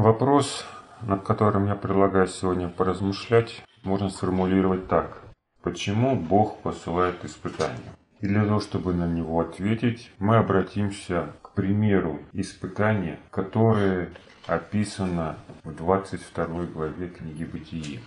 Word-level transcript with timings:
Вопрос, 0.00 0.64
над 1.02 1.24
которым 1.24 1.66
я 1.66 1.74
предлагаю 1.74 2.26
сегодня 2.26 2.70
поразмышлять, 2.70 3.62
можно 3.82 4.08
сформулировать 4.08 4.88
так. 4.88 5.20
Почему 5.62 6.16
Бог 6.16 6.62
посылает 6.62 7.22
испытания? 7.22 7.92
И 8.20 8.26
для 8.26 8.46
того, 8.46 8.60
чтобы 8.60 8.94
на 8.94 9.06
него 9.06 9.40
ответить, 9.40 10.10
мы 10.18 10.36
обратимся 10.36 11.34
к 11.42 11.50
примеру 11.50 12.18
испытания, 12.32 13.18
которое 13.30 14.08
описано 14.46 15.36
в 15.64 15.74
22 15.74 16.46
главе 16.64 17.08
книги 17.08 17.44
Бытии. 17.44 18.00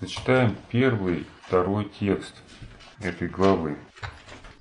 Зачитаем 0.00 0.56
первый, 0.70 1.28
второй 1.46 1.84
текст 2.00 2.34
этой 3.00 3.28
главы. 3.28 3.76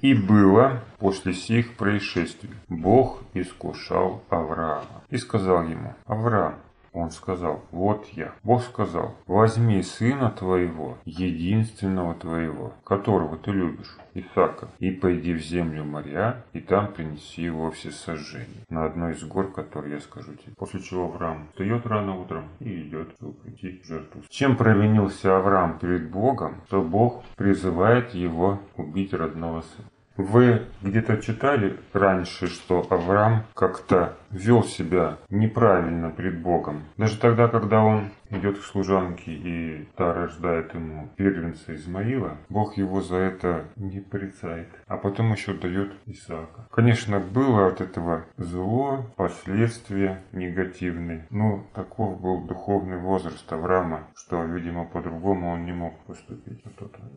И 0.02 0.16
было 0.16 0.84
после 0.98 1.34
сих 1.34 1.76
происшествий. 1.76 2.50
Бог 2.68 3.22
искушал 3.34 4.24
Авраама 4.30 5.04
и 5.10 5.18
сказал 5.18 5.64
ему, 5.64 5.94
Авраам, 6.06 6.56
он 6.94 7.12
сказал, 7.12 7.64
вот 7.72 8.08
я. 8.14 8.34
Бог 8.44 8.64
сказал, 8.64 9.16
возьми 9.28 9.82
сына 9.82 10.30
твоего, 10.32 10.98
единственного 11.06 12.16
твоего, 12.16 12.74
которого 12.84 13.38
ты 13.38 13.52
любишь, 13.52 13.98
Исаака, 14.14 14.68
и 14.80 14.92
пойди 14.92 15.34
в 15.34 15.40
землю 15.40 15.84
моря, 15.84 16.44
и 16.54 16.60
там 16.60 16.92
принеси 16.92 17.44
его 17.44 17.72
все 17.72 17.92
сожжения 17.92 18.66
на 18.70 18.86
одной 18.86 19.14
из 19.14 19.24
гор, 19.24 19.52
которые 19.52 19.96
я 19.96 20.00
скажу 20.02 20.34
тебе. 20.34 20.54
После 20.58 20.82
чего 20.82 21.06
Авраам 21.06 21.48
встает 21.52 21.86
рано 21.86 22.20
утром 22.20 22.46
и 22.60 22.82
идет, 22.82 23.14
чтобы 23.18 23.34
прийти 23.34 23.82
в 23.82 23.88
жертву. 23.88 24.22
Чем 24.30 24.58
провинился 24.58 25.38
Авраам 25.38 25.80
перед 25.80 26.10
Богом, 26.10 26.62
то 26.70 26.82
Бог 26.82 27.24
призывает 27.36 28.14
его 28.14 28.60
убить 28.76 29.14
родного 29.14 29.62
сына. 29.62 29.88
Вы 30.22 30.68
где-то 30.84 31.18
читали 31.18 31.80
раньше, 31.94 32.46
что 32.48 32.86
Авраам 32.92 33.44
как-то 33.56 34.18
вел 34.30 34.64
себя 34.64 35.18
неправильно 35.30 36.12
пред 36.12 36.42
Богом. 36.42 36.84
Даже 36.98 37.18
тогда, 37.18 37.48
когда 37.48 37.82
он 37.82 38.12
идет 38.32 38.60
к 38.60 38.64
служанке 38.64 39.32
и 39.32 39.88
та 39.96 40.14
рождает 40.14 40.74
ему 40.74 41.10
первенца 41.16 41.76
Измаила, 41.76 42.38
Бог 42.50 42.78
его 42.78 43.02
за 43.02 43.18
это 43.18 43.66
не 43.76 44.00
порицает, 44.00 44.68
а 44.88 44.98
потом 44.98 45.32
еще 45.34 45.54
дает 45.54 45.94
Исаака. 46.06 46.68
Конечно, 46.72 47.20
было 47.20 47.68
от 47.68 47.82
этого 47.82 48.26
зло, 48.38 49.06
последствия 49.16 50.24
негативные, 50.32 51.28
но 51.30 51.66
таков 51.74 52.20
был 52.20 52.42
духовный 52.42 52.98
возраст 52.98 53.52
Авраама, 53.52 54.08
что, 54.16 54.44
видимо, 54.44 54.86
по-другому 54.86 55.52
он 55.52 55.66
не 55.66 55.74
мог 55.74 55.94
поступить. 56.06 56.64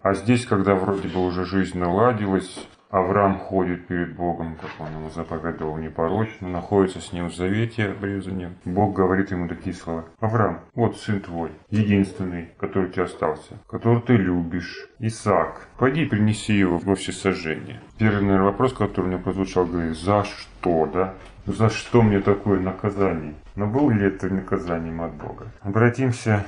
А 0.03 0.15
здесь, 0.15 0.47
когда 0.47 0.75
вроде 0.75 1.09
бы 1.09 1.25
уже 1.25 1.45
жизнь 1.45 1.79
наладилась, 1.79 2.67
Авраам 2.95 3.41
ходит 3.41 3.89
перед 3.89 4.15
Богом, 4.15 4.55
как 4.55 4.71
он 4.79 4.93
ему 4.95 5.11
заповедовал 5.11 5.79
непорочно, 5.79 6.49
находится 6.49 7.01
с 7.01 7.13
ним 7.13 7.29
в 7.29 7.35
завете 7.35 7.87
обрезанном. 7.87 8.55
Бог 8.65 8.95
говорит 8.95 9.33
ему 9.33 9.49
такие 9.49 9.75
слова. 9.75 10.05
Авраам, 10.21 10.61
вот 10.75 10.97
сын 11.05 11.21
твой, 11.21 11.51
единственный, 11.71 12.49
который 12.59 12.91
тебе 12.91 13.05
остался, 13.05 13.59
который 13.69 14.01
ты 14.01 14.15
любишь, 14.17 14.89
Исаак. 14.99 15.69
Пойди 15.79 16.07
принеси 16.07 16.55
его 16.55 16.79
во 16.79 16.95
всесожжение. 16.95 17.81
Первый, 17.99 18.23
наверное, 18.23 18.51
вопрос, 18.51 18.73
который 18.73 19.05
у 19.05 19.09
меня 19.09 19.19
прозвучал, 19.19 19.67
говорит, 19.67 19.97
за 19.97 20.25
что, 20.25 20.87
да? 20.87 21.15
За 21.47 21.69
что 21.69 22.03
мне 22.03 22.21
такое 22.21 22.59
наказание? 22.59 23.35
Но 23.55 23.67
было 23.67 23.91
ли 23.91 24.07
это 24.07 24.29
наказанием 24.29 25.03
от 25.03 25.13
Бога? 25.15 25.53
Обратимся 25.61 26.47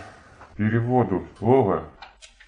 к 0.53 0.57
переводу 0.57 1.27
слова 1.39 1.85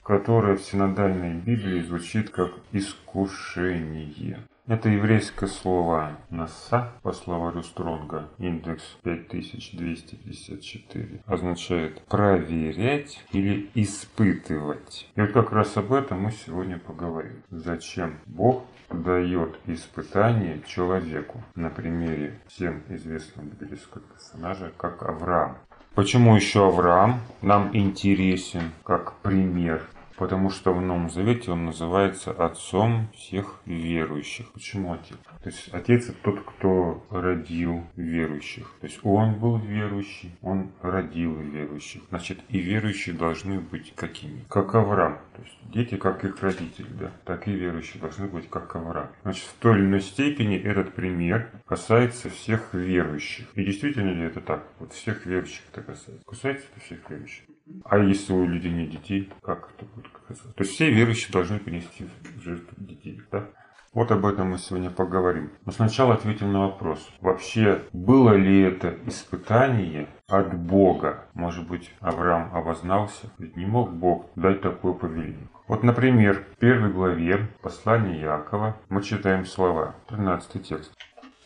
которое 0.08 0.56
в 0.56 0.62
синодальной 0.62 1.34
Библии 1.34 1.82
звучит 1.82 2.30
как 2.30 2.52
«искушение». 2.72 4.38
Это 4.68 4.90
еврейское 4.90 5.46
слово 5.46 6.18
«наса» 6.28 6.92
по 7.02 7.14
словарю 7.14 7.62
Стронга, 7.62 8.28
индекс 8.36 8.82
5254, 9.02 11.22
означает 11.24 12.02
«проверять» 12.02 13.24
или 13.32 13.70
«испытывать». 13.74 15.08
И 15.16 15.22
вот 15.22 15.32
как 15.32 15.52
раз 15.52 15.74
об 15.78 15.94
этом 15.94 16.20
мы 16.20 16.32
сегодня 16.32 16.78
поговорим. 16.78 17.42
Зачем 17.50 18.18
Бог 18.26 18.66
дает 18.90 19.58
испытание 19.64 20.60
человеку 20.66 21.42
на 21.54 21.70
примере 21.70 22.38
всем 22.46 22.82
известного 22.90 23.46
библейского 23.46 24.02
персонажа, 24.02 24.70
как 24.76 25.02
Авраам. 25.02 25.56
Почему 25.94 26.36
еще 26.36 26.66
Авраам 26.66 27.20
нам 27.40 27.74
интересен 27.74 28.72
как 28.84 29.14
пример 29.22 29.88
потому 30.18 30.50
что 30.50 30.72
в 30.72 30.80
Новом 30.80 31.10
Завете 31.10 31.52
он 31.52 31.66
называется 31.66 32.32
отцом 32.32 33.08
всех 33.14 33.60
верующих. 33.64 34.52
Почему 34.52 34.92
отец? 34.92 35.16
То 35.42 35.48
есть 35.48 35.68
отец 35.72 36.08
это 36.08 36.18
тот, 36.22 36.40
кто 36.40 37.06
родил 37.10 37.84
верующих. 37.96 38.74
То 38.80 38.86
есть 38.86 38.98
он 39.02 39.34
был 39.34 39.58
верующий, 39.58 40.36
он 40.42 40.72
родил 40.82 41.34
верующих. 41.36 42.02
Значит, 42.08 42.40
и 42.48 42.58
верующие 42.58 43.14
должны 43.14 43.60
быть 43.60 43.94
какими? 43.94 44.44
Как 44.48 44.74
Авраам. 44.74 45.18
То 45.36 45.42
есть 45.42 45.56
дети, 45.72 45.96
как 45.96 46.24
их 46.24 46.42
родители, 46.42 46.88
да, 46.98 47.12
так 47.24 47.46
и 47.46 47.52
верующие 47.52 48.00
должны 48.00 48.26
быть 48.26 48.50
как 48.50 48.74
Авраам. 48.74 49.08
Значит, 49.22 49.44
в 49.44 49.54
той 49.60 49.78
или 49.78 49.86
иной 49.86 50.00
степени 50.00 50.56
этот 50.56 50.94
пример 50.94 51.50
касается 51.66 52.28
всех 52.28 52.74
верующих. 52.74 53.46
И 53.54 53.64
действительно 53.64 54.10
ли 54.10 54.24
это 54.24 54.40
так? 54.40 54.64
Вот 54.80 54.92
всех 54.92 55.26
верующих 55.26 55.62
это 55.72 55.82
касается. 55.82 56.24
Касается 56.26 56.66
это 56.72 56.84
всех 56.84 57.08
верующих. 57.08 57.44
А 57.84 57.98
если 57.98 58.32
у 58.32 58.46
людей 58.46 58.72
нет 58.72 58.90
детей, 58.90 59.32
как 59.42 59.70
это 59.76 59.86
будет 59.94 60.08
казаться? 60.08 60.52
То 60.54 60.62
есть 60.62 60.74
все 60.74 60.90
верующие 60.90 61.32
должны 61.32 61.58
принести 61.58 62.06
жертву 62.42 62.74
детей, 62.76 63.20
да? 63.30 63.46
Вот 63.94 64.12
об 64.12 64.26
этом 64.26 64.50
мы 64.50 64.58
сегодня 64.58 64.90
поговорим. 64.90 65.50
Но 65.64 65.72
сначала 65.72 66.14
ответим 66.14 66.52
на 66.52 66.68
вопрос. 66.68 67.10
Вообще, 67.20 67.82
было 67.92 68.34
ли 68.34 68.60
это 68.60 68.94
испытание 69.06 70.08
от 70.28 70.54
Бога? 70.54 71.24
Может 71.32 71.66
быть, 71.66 71.90
Авраам 72.00 72.54
обознался? 72.54 73.30
Ведь 73.38 73.56
не 73.56 73.64
мог 73.64 73.90
Бог 73.92 74.26
дать 74.36 74.60
такое 74.60 74.92
повеление. 74.92 75.48
Вот, 75.66 75.82
например, 75.82 76.44
в 76.52 76.58
первой 76.58 76.92
главе 76.92 77.48
послания 77.62 78.20
Якова 78.20 78.76
мы 78.88 79.02
читаем 79.02 79.46
слова, 79.46 79.94
13 80.08 80.62
текст. 80.62 80.92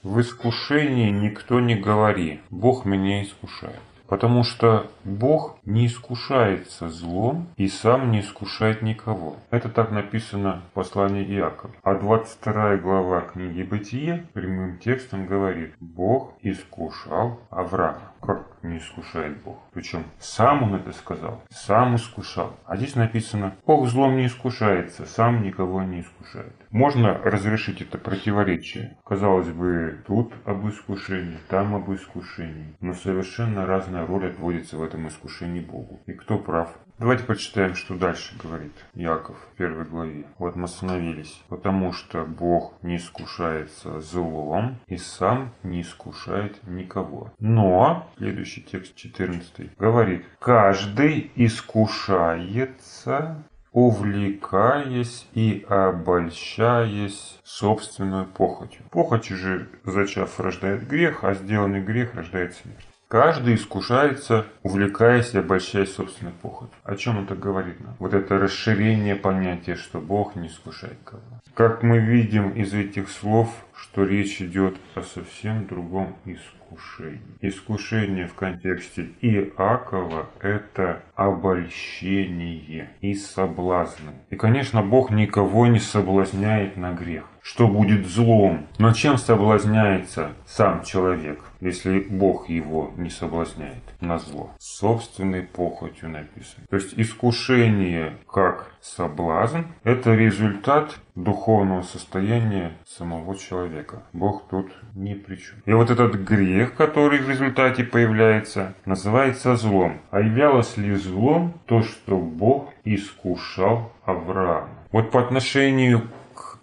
«В 0.02 0.20
искушении 0.20 1.10
никто 1.10 1.60
не 1.60 1.76
говори, 1.76 2.40
Бог 2.50 2.84
меня 2.84 3.22
искушает». 3.22 3.80
Потому 4.12 4.44
что 4.44 4.90
Бог 5.04 5.56
не 5.64 5.86
искушается 5.86 6.90
злом 6.90 7.46
и 7.56 7.66
сам 7.66 8.10
не 8.10 8.20
искушает 8.20 8.82
никого. 8.82 9.36
Это 9.48 9.70
так 9.70 9.90
написано 9.90 10.60
в 10.68 10.74
послании 10.74 11.24
Иакова. 11.24 11.72
А 11.82 11.94
22 11.94 12.76
глава 12.76 13.22
книги 13.22 13.62
Бытие 13.62 14.26
прямым 14.34 14.76
текстом 14.80 15.26
говорит, 15.26 15.72
Бог 15.80 16.34
искушал 16.42 17.40
Авраама. 17.48 18.11
Как 18.22 18.46
не 18.62 18.78
искушает 18.78 19.42
Бог? 19.42 19.58
Причем 19.72 20.04
сам 20.20 20.62
он 20.62 20.76
это 20.76 20.92
сказал, 20.92 21.42
сам 21.50 21.96
искушал. 21.96 22.56
А 22.64 22.76
здесь 22.76 22.94
написано, 22.94 23.56
Бог 23.66 23.88
злом 23.88 24.16
не 24.16 24.26
искушается, 24.26 25.06
сам 25.06 25.42
никого 25.42 25.82
не 25.82 26.02
искушает. 26.02 26.54
Можно 26.70 27.18
разрешить 27.18 27.82
это 27.82 27.98
противоречие. 27.98 28.96
Казалось 29.04 29.48
бы, 29.48 30.04
тут 30.06 30.32
об 30.44 30.68
искушении, 30.68 31.38
там 31.48 31.74
об 31.74 31.92
искушении. 31.92 32.76
Но 32.80 32.94
совершенно 32.94 33.66
разная 33.66 34.06
роль 34.06 34.28
отводится 34.28 34.76
в 34.76 34.84
этом 34.84 35.08
искушении 35.08 35.60
Богу. 35.60 36.00
И 36.06 36.12
кто 36.12 36.38
прав? 36.38 36.72
Давайте 37.02 37.24
почитаем, 37.24 37.74
что 37.74 37.96
дальше 37.96 38.32
говорит 38.40 38.70
Яков 38.94 39.36
в 39.36 39.56
первой 39.56 39.84
главе. 39.84 40.24
Вот 40.38 40.54
мы 40.54 40.66
остановились. 40.66 41.42
Потому 41.48 41.92
что 41.92 42.24
Бог 42.24 42.74
не 42.80 42.98
искушается 42.98 43.98
злом 43.98 44.78
и 44.86 44.96
сам 44.98 45.52
не 45.64 45.80
искушает 45.80 46.64
никого. 46.64 47.32
Но, 47.40 48.08
следующий 48.18 48.62
текст 48.62 48.94
14 48.94 49.76
говорит, 49.76 50.24
каждый 50.38 51.32
искушается 51.34 53.44
увлекаясь 53.72 55.26
и 55.32 55.64
обольщаясь 55.68 57.40
собственной 57.42 58.26
похотью. 58.26 58.82
Похоть 58.90 59.28
же, 59.28 59.68
зачав, 59.84 60.38
рождает 60.38 60.86
грех, 60.86 61.24
а 61.24 61.34
сделанный 61.34 61.80
грех 61.80 62.14
рождает 62.14 62.54
смерть. 62.54 62.86
Каждый 63.12 63.56
искушается, 63.56 64.46
увлекаясь 64.62 65.34
и 65.34 65.38
обольщаясь 65.38 65.92
собственной 65.92 66.32
похотью. 66.32 66.74
О 66.82 66.96
чем 66.96 67.22
это 67.22 67.34
говорит 67.34 67.78
нам? 67.78 67.94
Вот 67.98 68.14
это 68.14 68.38
расширение 68.38 69.16
понятия, 69.16 69.74
что 69.74 70.00
Бог 70.00 70.34
не 70.34 70.48
искушает 70.48 70.96
кого. 71.04 71.20
Как 71.52 71.82
мы 71.82 71.98
видим 71.98 72.52
из 72.52 72.72
этих 72.72 73.10
слов, 73.10 73.50
что 73.76 74.06
речь 74.06 74.40
идет 74.40 74.78
о 74.94 75.02
совсем 75.02 75.66
другом 75.66 76.16
искушении. 76.24 77.20
Искушение 77.42 78.28
в 78.28 78.32
контексте 78.32 79.10
Иакова– 79.20 80.30
это 80.40 81.02
обольщение 81.14 82.92
и 83.02 83.12
соблазны. 83.12 84.12
И, 84.30 84.36
конечно, 84.36 84.82
Бог 84.82 85.10
никого 85.10 85.66
не 85.66 85.80
соблазняет 85.80 86.78
на 86.78 86.94
грех 86.94 87.24
что 87.42 87.68
будет 87.68 88.06
злом. 88.06 88.66
Но 88.78 88.92
чем 88.92 89.18
соблазняется 89.18 90.32
сам 90.46 90.84
человек, 90.84 91.40
если 91.60 92.00
Бог 92.00 92.48
его 92.48 92.92
не 92.96 93.10
соблазняет 93.10 93.82
на 94.00 94.18
зло? 94.18 94.50
Собственной 94.58 95.42
похотью 95.42 96.08
написано. 96.08 96.64
То 96.70 96.76
есть 96.76 96.94
искушение 96.96 98.16
как 98.32 98.72
соблазн– 98.80 99.62
это 99.84 100.14
результат 100.14 100.98
духовного 101.14 101.82
состояния 101.82 102.72
самого 102.86 103.36
человека. 103.36 104.02
Бог 104.12 104.48
тут 104.48 104.72
ни 104.94 105.14
при 105.14 105.36
чем. 105.36 105.62
И 105.66 105.72
вот 105.72 105.90
этот 105.90 106.14
грех, 106.14 106.74
который 106.74 107.18
в 107.18 107.28
результате 107.28 107.84
появляется, 107.84 108.74
называется 108.86 109.56
злом. 109.56 110.00
А 110.10 110.20
являлось 110.20 110.76
ли 110.76 110.94
злом 110.94 111.54
то, 111.66 111.82
что 111.82 112.16
Бог 112.16 112.72
искушал 112.84 113.92
Авраама? 114.04 114.68
Вот 114.90 115.10
по 115.10 115.20
отношению 115.20 116.02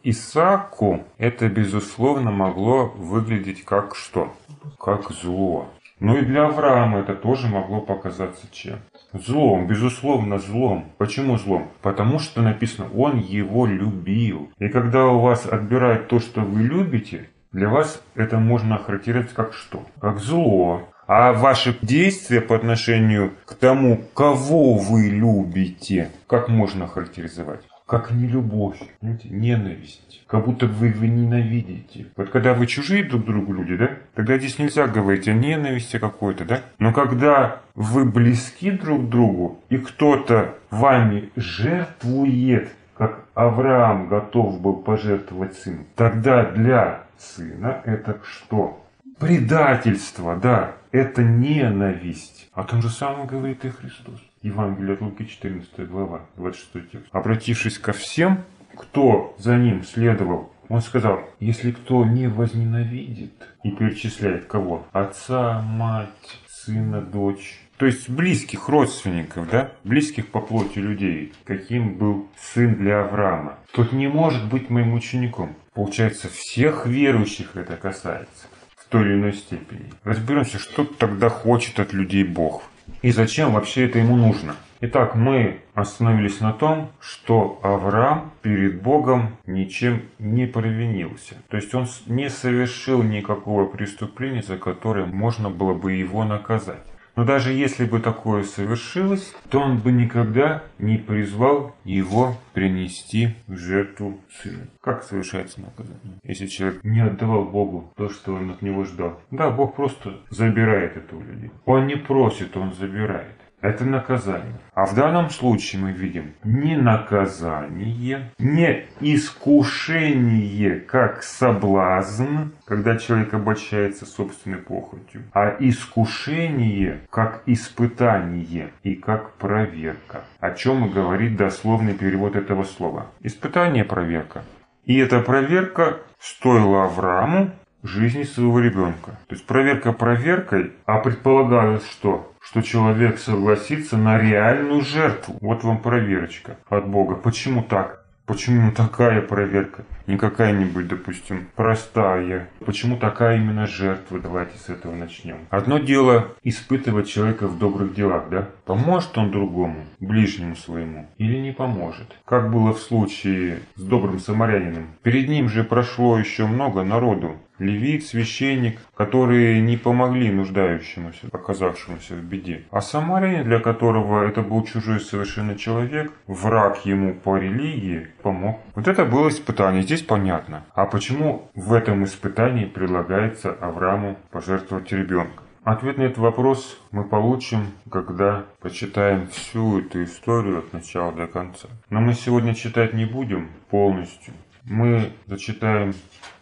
Исааку 0.04 1.04
это, 1.18 1.50
безусловно, 1.50 2.32
могло 2.32 2.86
выглядеть 2.96 3.66
как 3.66 3.96
что? 3.96 4.34
Как 4.80 5.12
зло. 5.12 5.68
Ну 6.00 6.16
и 6.16 6.22
для 6.22 6.46
Авраама 6.46 7.00
это 7.00 7.14
тоже 7.16 7.48
могло 7.48 7.82
показаться 7.82 8.48
чем? 8.52 8.80
Злом, 9.12 9.68
безусловно, 9.68 10.40
злом. 10.40 10.86
Почему 10.98 11.38
злом? 11.38 11.70
Потому 11.82 12.20
что 12.20 12.42
написано, 12.42 12.88
он 12.96 13.18
его 13.18 13.66
любил. 13.66 14.50
И 14.60 14.70
когда 14.70 15.08
у 15.08 15.20
вас 15.20 15.46
отбирают 15.46 16.08
то, 16.08 16.20
что 16.20 16.42
вы 16.42 16.62
любите, 16.62 17.30
для 17.52 17.68
вас 17.68 18.02
это 18.16 18.38
можно 18.38 18.76
охарактеризовать 18.76 19.34
как 19.34 19.54
что? 19.54 19.84
Как 20.00 20.20
зло. 20.20 20.88
А 21.08 21.34
ваши 21.34 21.76
действия 21.82 22.40
по 22.40 22.56
отношению 22.56 23.34
к 23.46 23.56
тому, 23.56 24.00
кого 24.14 24.76
вы 24.76 25.10
любите, 25.10 26.12
как 26.28 26.48
можно 26.48 26.88
характеризовать? 26.88 27.62
Как 27.90 28.12
нелюбовь, 28.12 28.78
понимаете? 29.00 29.30
ненависть. 29.30 30.24
Как 30.28 30.46
будто 30.46 30.68
вы 30.68 30.90
его 30.90 31.08
ненавидите. 31.08 32.06
Вот 32.16 32.30
когда 32.30 32.54
вы 32.54 32.68
чужие 32.68 33.04
друг 33.04 33.26
другу 33.26 33.52
люди, 33.52 33.78
да? 33.78 33.90
Тогда 34.14 34.38
здесь 34.38 34.60
нельзя 34.60 34.86
говорить 34.86 35.28
о 35.28 35.34
ненависти 35.34 35.98
какой-то, 35.98 36.46
да? 36.46 36.62
Но 36.78 36.94
когда 36.94 37.64
вы 37.74 38.06
близки 38.06 38.70
друг 38.70 39.10
другу, 39.10 39.60
и 39.70 39.80
кто-то 39.80 40.54
вами 40.70 41.32
жертвует, 41.36 42.70
как 42.96 43.26
Авраам 43.34 44.08
готов 44.08 44.62
был 44.62 44.76
пожертвовать 44.76 45.56
сыном, 45.56 45.88
тогда 45.96 46.44
для 46.44 47.06
сына 47.18 47.82
это 47.86 48.20
что? 48.24 48.86
Предательство, 49.18 50.36
да, 50.36 50.76
это 50.92 51.24
ненависть. 51.24 52.52
О 52.54 52.64
том 52.64 52.84
же 52.84 52.90
самом 52.90 53.26
говорит 53.26 53.66
и 53.66 53.70
Христос. 53.70 54.22
Евангелие 54.42 54.94
от 54.94 55.02
Луки, 55.02 55.26
14 55.26 55.88
глава, 55.90 56.22
26 56.38 56.92
текст. 56.92 57.08
Обратившись 57.12 57.78
ко 57.78 57.92
всем, 57.92 58.46
кто 58.76 59.36
за 59.38 59.58
ним 59.58 59.84
следовал, 59.84 60.54
он 60.70 60.82
сказал, 60.82 61.20
если 61.40 61.72
кто 61.72 62.06
не 62.06 62.28
возненавидит 62.28 63.34
и 63.64 63.72
перечисляет 63.72 64.46
кого? 64.46 64.86
Отца, 64.94 65.62
мать, 65.62 66.40
сына, 66.48 67.02
дочь. 67.02 67.60
То 67.78 67.86
есть 67.86 68.10
близких 68.10 68.70
родственников, 68.70 69.50
да? 69.50 69.72
Близких 69.84 70.28
по 70.28 70.40
плоти 70.40 70.80
людей. 70.80 71.34
Каким 71.44 71.98
был 71.98 72.28
сын 72.38 72.76
для 72.76 73.02
Авраама. 73.02 73.58
Тот 73.74 73.92
не 73.92 74.08
может 74.08 74.48
быть 74.50 74.70
моим 74.70 74.94
учеником. 74.94 75.56
Получается, 75.74 76.30
всех 76.30 76.86
верующих 76.86 77.56
это 77.56 77.76
касается 77.78 78.48
в 78.76 78.86
той 78.90 79.04
или 79.04 79.14
иной 79.14 79.34
степени. 79.34 79.86
Разберемся, 80.04 80.60
что 80.60 80.84
тогда 80.86 81.30
хочет 81.30 81.80
от 81.80 81.94
людей 81.94 82.24
Бог 82.24 82.64
и 83.02 83.12
зачем 83.12 83.54
вообще 83.54 83.86
это 83.86 84.00
ему 84.00 84.16
нужно. 84.16 84.56
Итак, 84.82 85.14
мы 85.14 85.60
остановились 85.74 86.40
на 86.40 86.54
том, 86.54 86.92
что 87.02 87.60
Авраам 87.64 88.32
перед 88.42 88.82
Богом 88.82 89.36
ничем 89.46 90.04
не 90.20 90.48
провинился. 90.48 91.36
То 91.50 91.58
есть 91.58 91.74
он 91.76 91.86
не 92.06 92.30
совершил 92.30 93.04
никакого 93.04 93.66
преступления, 93.66 94.42
за 94.42 94.58
которое 94.58 95.06
можно 95.06 95.50
было 95.50 95.74
бы 95.74 95.92
его 95.92 96.24
наказать. 96.24 96.89
Но 97.20 97.26
даже 97.26 97.52
если 97.52 97.84
бы 97.84 98.00
такое 98.00 98.44
совершилось, 98.44 99.36
то 99.50 99.60
он 99.60 99.80
бы 99.80 99.92
никогда 99.92 100.64
не 100.78 100.96
призвал 100.96 101.76
его 101.84 102.38
принести 102.54 103.36
в 103.46 103.58
жертву 103.58 104.22
сына. 104.42 104.70
Как 104.80 105.04
совершается 105.04 105.60
наказание? 105.60 106.22
Если 106.24 106.48
человек 106.48 106.82
не 106.86 107.02
отдавал 107.02 107.44
Богу 107.44 107.92
то, 107.98 108.08
что 108.08 108.36
он 108.36 108.52
от 108.52 108.62
него 108.62 108.86
ждал. 108.86 109.20
Да, 109.32 109.52
Бог 109.52 109.76
просто 109.76 110.22
забирает 110.30 110.96
это 110.96 111.14
у 111.18 111.22
людей. 111.22 111.52
Он 111.66 111.88
не 111.88 111.98
просит, 111.98 112.56
он 112.56 112.74
забирает 112.74 113.36
это 113.62 113.86
наказание. 113.86 114.54
А 114.74 114.86
в 114.86 114.96
данном 114.96 115.30
случае 115.30 115.82
мы 115.82 115.92
видим 115.92 116.34
не 116.44 116.78
наказание, 116.78 118.32
не 118.38 118.86
искушение 119.02 120.80
как 120.80 121.24
соблазн, 121.24 122.52
когда 122.66 122.98
человек 122.98 123.34
обольщается 123.34 124.06
собственной 124.06 124.60
похотью, 124.60 125.24
а 125.34 125.56
искушение 125.60 127.02
как 127.10 127.44
испытание 127.46 128.72
и 128.84 128.96
как 128.96 129.34
проверка. 129.34 130.24
О 130.40 130.52
чем 130.52 130.86
и 130.86 130.90
говорит 130.90 131.36
дословный 131.36 131.94
перевод 131.94 132.36
этого 132.36 132.64
слова. 132.64 133.08
Испытание, 133.22 133.84
проверка. 133.84 134.44
И 134.86 134.98
эта 134.98 135.20
проверка 135.20 136.00
стоила 136.20 136.86
Аврааму 136.86 137.52
жизни 137.84 138.24
своего 138.24 138.60
ребенка. 138.60 139.12
То 139.28 139.36
есть 139.36 139.46
проверка 139.46 139.94
проверкой, 139.94 140.74
а 140.86 141.00
предполагалось 141.00 141.88
что? 141.90 142.34
Что 142.42 142.62
человек 142.62 143.20
согласится 143.20 143.98
на 143.98 144.18
реальную 144.18 144.82
жертву. 144.82 145.38
Вот 145.42 145.64
вам 145.64 145.80
проверочка 145.80 146.58
от 146.70 146.88
Бога. 146.88 147.16
Почему 147.16 147.64
так? 147.64 148.00
Почему 148.30 148.72
такая 148.72 149.24
проверка? 149.24 149.86
Не 150.06 150.16
какая-нибудь, 150.16 150.88
допустим, 150.88 151.48
простая. 151.56 152.48
Почему 152.64 152.96
такая 152.96 153.38
именно 153.38 153.66
жертва? 153.66 154.20
Давайте 154.20 154.56
с 154.60 154.70
этого 154.70 154.94
начнем. 154.94 155.38
Одно 155.50 155.80
дело 155.80 156.28
испытывать 156.44 157.10
человека 157.10 157.48
в 157.48 157.58
добрых 157.58 157.96
делах, 157.96 158.30
да? 158.30 158.50
Поможет 158.66 159.18
он 159.18 159.32
другому, 159.32 159.84
ближнему 160.00 160.56
своему, 160.56 161.10
или 161.18 161.38
не 161.38 161.54
поможет? 161.54 162.16
Как 162.24 162.52
было 162.52 162.72
в 162.72 162.80
случае 162.80 163.62
с 163.74 163.82
добрым 163.82 164.20
самарянином. 164.20 164.90
Перед 165.02 165.28
ним 165.28 165.50
же 165.50 165.64
прошло 165.64 166.20
еще 166.20 166.46
много 166.46 166.84
народу 166.84 167.36
левит, 167.60 168.06
священник, 168.06 168.80
которые 168.96 169.62
не 169.62 169.78
помогли 169.78 170.32
нуждающемуся, 170.32 171.28
оказавшемуся 171.32 172.16
в 172.16 172.24
беде. 172.24 172.64
А 172.72 172.82
самарянин, 172.82 173.44
для 173.44 173.60
которого 173.60 174.28
это 174.28 174.42
был 174.42 174.64
чужой 174.64 175.00
совершенно 175.00 175.56
человек, 175.56 176.12
враг 176.28 176.86
ему 176.86 177.14
по 177.14 177.38
религии, 177.38 178.08
помог. 178.24 178.60
Вот 178.76 178.88
это 178.88 179.06
было 179.06 179.30
испытание, 179.30 179.84
здесь 179.84 180.02
понятно. 180.02 180.64
А 180.74 180.86
почему 180.86 181.50
в 181.56 181.74
этом 181.74 182.04
испытании 182.04 182.66
предлагается 182.66 183.52
Аврааму 183.52 184.18
пожертвовать 184.32 184.92
ребенка? 184.92 185.44
Ответ 185.64 185.98
на 185.98 186.04
этот 186.04 186.18
вопрос 186.18 186.80
мы 186.92 187.04
получим, 187.04 187.68
когда 187.92 188.46
прочитаем 188.60 189.28
всю 189.28 189.82
эту 189.82 190.04
историю 190.04 190.60
от 190.60 190.74
начала 190.74 191.12
до 191.12 191.28
конца. 191.28 191.68
Но 191.90 192.00
мы 192.00 192.14
сегодня 192.14 192.56
читать 192.56 192.94
не 192.94 193.06
будем 193.06 193.50
полностью. 193.70 194.34
Мы 194.64 195.12
зачитаем 195.28 195.94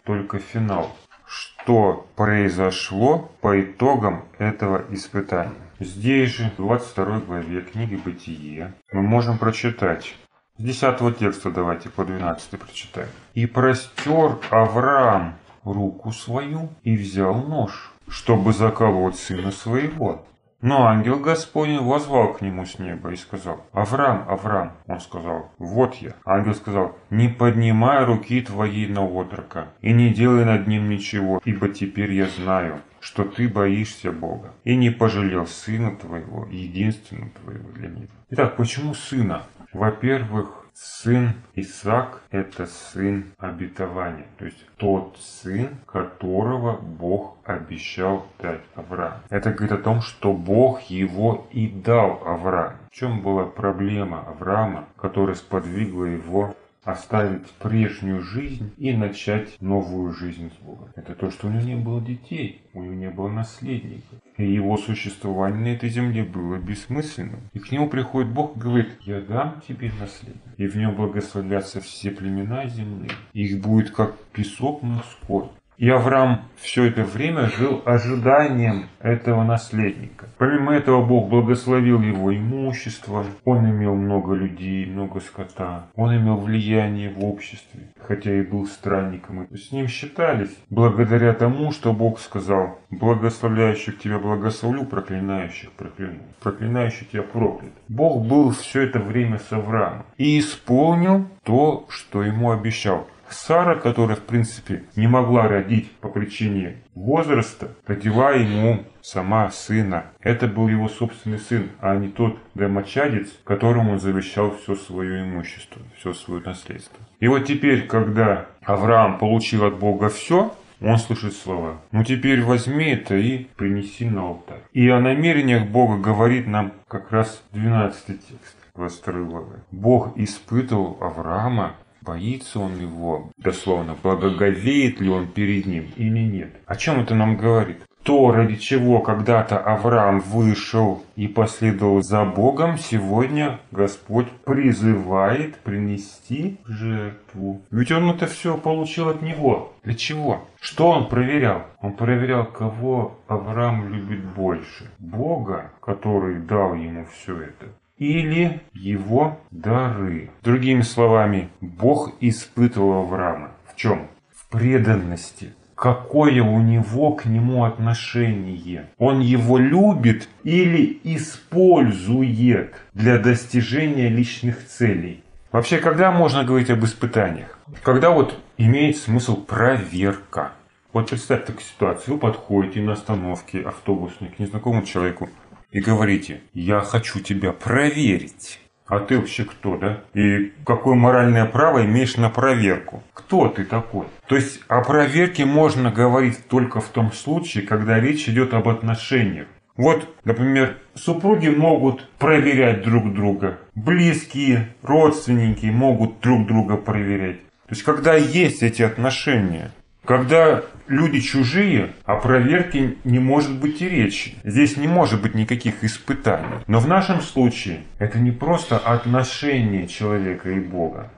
только 0.04 0.38
финал 0.38 0.96
что 1.28 2.06
произошло 2.16 3.30
по 3.40 3.60
итогам 3.60 4.24
этого 4.38 4.84
испытания. 4.90 5.52
Здесь 5.78 6.30
же, 6.30 6.50
в 6.50 6.56
22 6.56 7.20
главе 7.20 7.60
книги 7.60 7.96
«Бытие», 7.96 8.72
мы 8.92 9.02
можем 9.02 9.38
прочитать 9.38 10.14
с 10.56 10.62
10 10.62 11.18
текста 11.18 11.50
давайте 11.50 11.88
по 11.88 12.04
12 12.04 12.58
прочитаем. 12.58 13.10
«И 13.34 13.46
простер 13.46 14.38
Авраам 14.50 15.36
руку 15.62 16.10
свою 16.10 16.70
и 16.82 16.96
взял 16.96 17.34
нож, 17.34 17.92
чтобы 18.08 18.52
заколоть 18.52 19.16
сына 19.16 19.52
своего. 19.52 20.26
Но 20.60 20.88
ангел 20.88 21.20
Господень 21.20 21.80
возвал 21.80 22.32
к 22.32 22.40
нему 22.40 22.66
с 22.66 22.80
неба 22.80 23.12
и 23.12 23.16
сказал, 23.16 23.64
«Авраам, 23.72 24.28
Авраам!» 24.28 24.72
Он 24.88 24.98
сказал, 24.98 25.52
«Вот 25.58 25.94
я». 25.96 26.14
Ангел 26.24 26.54
сказал, 26.54 26.98
«Не 27.10 27.28
поднимай 27.28 28.04
руки 28.04 28.40
твоей 28.40 28.88
на 28.88 29.06
отрока 29.06 29.68
и 29.80 29.92
не 29.92 30.12
делай 30.12 30.44
над 30.44 30.66
ним 30.66 30.88
ничего, 30.88 31.40
ибо 31.44 31.68
теперь 31.68 32.12
я 32.12 32.26
знаю, 32.26 32.80
что 32.98 33.22
ты 33.22 33.48
боишься 33.48 34.10
Бога 34.10 34.52
и 34.64 34.74
не 34.74 34.90
пожалел 34.90 35.46
сына 35.46 35.94
твоего, 35.94 36.48
единственного 36.50 37.30
твоего 37.30 37.70
для 37.70 37.88
него». 37.88 38.08
Итак, 38.30 38.56
почему 38.56 38.94
сына? 38.94 39.44
Во-первых, 39.72 40.57
Сын 40.80 41.32
Исаак– 41.54 42.22
это 42.30 42.66
сын 42.66 43.32
обетования, 43.38 44.26
то 44.38 44.44
есть 44.44 44.64
тот 44.76 45.16
сын, 45.18 45.70
которого 45.86 46.76
Бог 46.76 47.36
обещал 47.44 48.26
дать 48.38 48.60
Аврааму. 48.76 49.22
Это 49.28 49.50
говорит 49.50 49.72
о 49.72 49.82
том, 49.82 50.00
что 50.02 50.32
Бог 50.32 50.82
его 50.82 51.48
и 51.50 51.66
дал 51.66 52.22
Аврааму. 52.24 52.76
В 52.90 52.94
чем 52.94 53.22
была 53.22 53.46
проблема 53.46 54.20
Авраама, 54.20 54.88
которая 54.96 55.34
сподвигла 55.34 56.04
его 56.04 56.54
оставить 56.88 57.46
прежнюю 57.58 58.22
жизнь 58.22 58.72
и 58.78 58.92
начать 58.94 59.60
новую 59.60 60.12
жизнь 60.12 60.50
с 60.50 60.64
Богом. 60.64 60.88
Это 60.96 61.14
то, 61.14 61.30
что 61.30 61.48
у 61.48 61.50
него 61.50 61.62
не 61.62 61.76
было 61.76 62.00
детей, 62.00 62.62
у 62.72 62.82
него 62.82 62.94
не 62.94 63.10
было 63.10 63.28
наследников. 63.28 64.18
И 64.38 64.50
его 64.50 64.78
существование 64.78 65.60
на 65.60 65.76
этой 65.76 65.90
земле 65.90 66.24
было 66.24 66.56
бессмысленным. 66.56 67.40
И 67.52 67.58
к 67.58 67.70
нему 67.70 67.88
приходит 67.90 68.32
Бог 68.32 68.56
и 68.56 68.60
говорит, 68.60 68.88
я 69.02 69.20
дам 69.20 69.60
тебе 69.68 69.90
наследие. 70.00 70.40
И 70.56 70.66
в 70.66 70.76
нем 70.76 70.94
благословятся 70.94 71.80
все 71.80 72.10
племена 72.10 72.66
земные. 72.68 73.10
Их 73.34 73.60
будет 73.60 73.90
как 73.90 74.16
песок 74.32 74.82
морской. 74.82 75.50
И 75.78 75.88
Авраам 75.88 76.42
все 76.56 76.86
это 76.86 77.04
время 77.04 77.48
жил 77.56 77.82
ожиданием 77.84 78.88
этого 78.98 79.44
наследника. 79.44 80.28
Помимо 80.36 80.74
этого 80.74 81.06
Бог 81.06 81.28
благословил 81.28 82.02
его 82.02 82.34
имущество, 82.34 83.24
он 83.44 83.70
имел 83.70 83.94
много 83.94 84.34
людей, 84.34 84.86
много 84.86 85.20
скота, 85.20 85.86
он 85.94 86.16
имел 86.16 86.36
влияние 86.36 87.10
в 87.10 87.24
обществе, 87.24 87.92
хотя 88.00 88.34
и 88.34 88.42
был 88.42 88.66
странником. 88.66 89.44
И 89.44 89.56
с 89.56 89.70
ним 89.70 89.86
считались 89.86 90.56
благодаря 90.68 91.32
тому, 91.32 91.70
что 91.70 91.92
Бог 91.92 92.18
сказал, 92.18 92.80
благословляющих 92.90 94.00
тебя 94.00 94.18
благословлю, 94.18 94.84
проклинающих 94.84 95.70
прокляну, 95.72 96.18
проклинающих 96.40 97.10
тебя 97.10 97.22
проклят. 97.22 97.72
Бог 97.86 98.26
был 98.26 98.50
все 98.50 98.82
это 98.82 98.98
время 98.98 99.38
с 99.38 99.52
Авраамом 99.52 100.06
и 100.16 100.40
исполнил 100.40 101.28
то, 101.44 101.86
что 101.88 102.24
ему 102.24 102.50
обещал. 102.50 103.06
Сара, 103.30 103.76
которая, 103.76 104.16
в 104.16 104.22
принципе, 104.22 104.84
не 104.96 105.06
могла 105.06 105.48
родить 105.48 105.90
по 106.00 106.08
причине 106.08 106.76
возраста, 106.94 107.68
родила 107.86 108.32
ему 108.32 108.84
сама 109.02 109.50
сына. 109.50 110.06
Это 110.20 110.46
был 110.46 110.68
его 110.68 110.88
собственный 110.88 111.38
сын, 111.38 111.70
а 111.80 111.96
не 111.96 112.08
тот 112.08 112.38
домочадец, 112.54 113.28
которому 113.44 113.92
он 113.92 114.00
завещал 114.00 114.56
все 114.56 114.74
свое 114.74 115.22
имущество, 115.22 115.82
все 115.98 116.12
свое 116.12 116.42
наследство. 116.42 116.98
И 117.20 117.28
вот 117.28 117.44
теперь, 117.46 117.86
когда 117.86 118.46
Авраам 118.62 119.18
получил 119.18 119.64
от 119.64 119.78
Бога 119.78 120.08
все, 120.08 120.54
он 120.80 120.98
слышит 120.98 121.34
слова. 121.34 121.80
Ну 121.90 122.04
теперь 122.04 122.42
возьми 122.42 122.90
это 122.90 123.16
и 123.16 123.44
принеси 123.56 124.08
на 124.08 124.28
алтарь. 124.28 124.60
И 124.72 124.88
о 124.88 125.00
намерениях 125.00 125.66
Бога 125.66 125.96
говорит 125.96 126.46
нам 126.46 126.72
как 126.86 127.10
раз 127.10 127.42
12 127.52 128.06
текст. 128.06 128.56
22 128.76 129.12
главы. 129.24 129.56
Бог 129.72 130.16
испытывал 130.16 130.98
Авраама 131.00 131.74
боится 132.08 132.58
он 132.58 132.78
его, 132.80 133.30
дословно, 133.36 133.94
благоговеет 134.02 134.98
ли 134.98 135.10
он 135.10 135.26
перед 135.26 135.66
ним 135.66 135.88
или 135.96 136.20
нет. 136.20 136.50
О 136.64 136.74
чем 136.74 137.00
это 137.00 137.14
нам 137.14 137.36
говорит? 137.36 137.82
То, 138.02 138.32
ради 138.32 138.56
чего 138.56 139.00
когда-то 139.00 139.58
Авраам 139.58 140.20
вышел 140.20 141.02
и 141.16 141.28
последовал 141.28 142.00
за 142.00 142.24
Богом, 142.24 142.78
сегодня 142.78 143.60
Господь 143.70 144.28
призывает 144.46 145.58
принести 145.58 146.56
жертву. 146.64 147.60
Ведь 147.70 147.92
он 147.92 148.08
это 148.08 148.26
все 148.26 148.56
получил 148.56 149.10
от 149.10 149.20
Него. 149.20 149.74
Для 149.84 149.94
чего? 149.94 150.48
Что 150.60 150.88
он 150.88 151.08
проверял? 151.10 151.64
Он 151.82 151.92
проверял, 151.92 152.46
кого 152.46 153.18
Авраам 153.26 153.92
любит 153.92 154.24
больше. 154.24 154.90
Бога, 154.98 155.72
который 155.82 156.40
дал 156.40 156.74
ему 156.74 157.04
все 157.12 157.42
это, 157.42 157.66
или 157.98 158.60
его 158.72 159.40
дары. 159.50 160.30
Другими 160.42 160.82
словами, 160.82 161.48
Бог 161.60 162.12
испытывал 162.20 163.02
Авраама. 163.02 163.50
В 163.66 163.76
чем? 163.76 164.08
В 164.34 164.48
преданности. 164.48 165.52
Какое 165.74 166.42
у 166.42 166.60
него 166.60 167.12
к 167.12 167.24
нему 167.24 167.64
отношение? 167.64 168.88
Он 168.98 169.20
его 169.20 169.58
любит 169.58 170.28
или 170.42 171.00
использует 171.04 172.74
для 172.94 173.18
достижения 173.18 174.08
личных 174.08 174.66
целей? 174.66 175.22
Вообще, 175.52 175.78
когда 175.78 176.10
можно 176.10 176.42
говорить 176.42 176.70
об 176.70 176.84
испытаниях? 176.84 177.58
Когда 177.82 178.10
вот 178.10 178.36
имеет 178.56 178.96
смысл 178.96 179.36
проверка. 179.36 180.52
Вот 180.92 181.10
представь 181.10 181.46
такую 181.46 181.64
ситуацию. 181.64 182.14
Вы 182.14 182.20
подходите 182.20 182.80
на 182.80 182.94
остановке 182.94 183.60
автобусной 183.60 184.30
к 184.30 184.38
незнакомому 184.40 184.84
человеку 184.84 185.28
и 185.70 185.80
говорите, 185.80 186.40
я 186.54 186.80
хочу 186.80 187.20
тебя 187.20 187.52
проверить. 187.52 188.60
А 188.86 189.00
ты 189.00 189.18
вообще 189.18 189.44
кто, 189.44 189.76
да? 189.76 190.00
И 190.14 190.52
какое 190.64 190.94
моральное 190.94 191.44
право 191.44 191.84
имеешь 191.84 192.16
на 192.16 192.30
проверку? 192.30 193.02
Кто 193.12 193.48
ты 193.48 193.64
такой? 193.64 194.06
То 194.26 194.34
есть 194.34 194.60
о 194.66 194.82
проверке 194.82 195.44
можно 195.44 195.90
говорить 195.90 196.48
только 196.48 196.80
в 196.80 196.88
том 196.88 197.12
случае, 197.12 197.66
когда 197.66 198.00
речь 198.00 198.28
идет 198.28 198.54
об 198.54 198.66
отношениях. 198.66 199.46
Вот, 199.76 200.08
например, 200.24 200.78
супруги 200.94 201.48
могут 201.48 202.08
проверять 202.18 202.82
друг 202.82 203.14
друга. 203.14 203.58
Близкие, 203.74 204.74
родственники 204.82 205.66
могут 205.66 206.20
друг 206.20 206.46
друга 206.46 206.76
проверять. 206.76 207.40
То 207.68 207.74
есть, 207.74 207.82
когда 207.82 208.14
есть 208.14 208.62
эти 208.62 208.82
отношения, 208.82 209.70
когда 210.08 210.64
люди 210.86 211.20
чужие, 211.20 211.92
о 212.04 212.16
проверке 212.16 212.94
не 213.04 213.18
может 213.18 213.60
быть 213.60 213.82
и 213.82 213.88
речи. 213.90 214.36
Здесь 214.42 214.78
не 214.78 214.88
может 214.88 215.20
быть 215.20 215.34
никаких 215.34 215.84
испытаний. 215.84 216.64
Но 216.66 216.80
в 216.80 216.88
нашем 216.88 217.20
случае 217.20 217.80
это 217.98 218.18
не 218.18 218.30
просто 218.30 218.78
отношение 218.78 219.86
человека 219.86 220.48
и 220.50 220.60
Бога, 220.60 221.10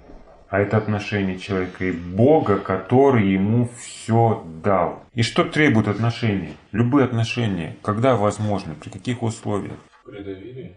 а 0.49 0.59
это 0.59 0.77
отношение 0.77 1.39
человека 1.39 1.85
и 1.85 1.93
Бога, 1.93 2.57
который 2.57 3.31
ему 3.31 3.69
все 3.79 4.45
дал. 4.65 5.05
И 5.15 5.23
что 5.23 5.45
требует 5.45 5.87
отношения? 5.87 6.55
Любые 6.73 7.05
отношения. 7.05 7.77
Когда 7.83 8.17
возможно? 8.17 8.75
При 8.75 8.91
каких 8.91 9.23
условиях? 9.23 9.77
При 10.05 10.21
доверии. 10.21 10.75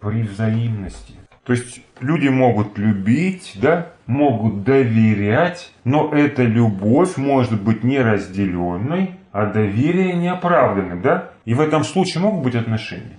При 0.00 0.22
взаимности. 0.22 1.14
То 1.44 1.52
есть 1.52 1.82
люди 2.00 2.26
могут 2.26 2.76
любить, 2.76 3.52
да, 3.62 3.92
могут 4.06 4.64
доверять, 4.64 5.72
но 5.84 6.12
эта 6.12 6.42
любовь 6.42 7.16
может 7.16 7.60
быть 7.60 7.84
неразделенной, 7.84 9.16
а 9.32 9.46
доверие 9.46 10.14
неоправданным, 10.14 11.02
да? 11.02 11.30
И 11.44 11.54
в 11.54 11.60
этом 11.60 11.84
случае 11.84 12.22
могут 12.22 12.42
быть 12.42 12.54
отношения. 12.54 13.18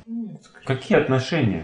Какие 0.65 0.97
отношения? 0.97 1.63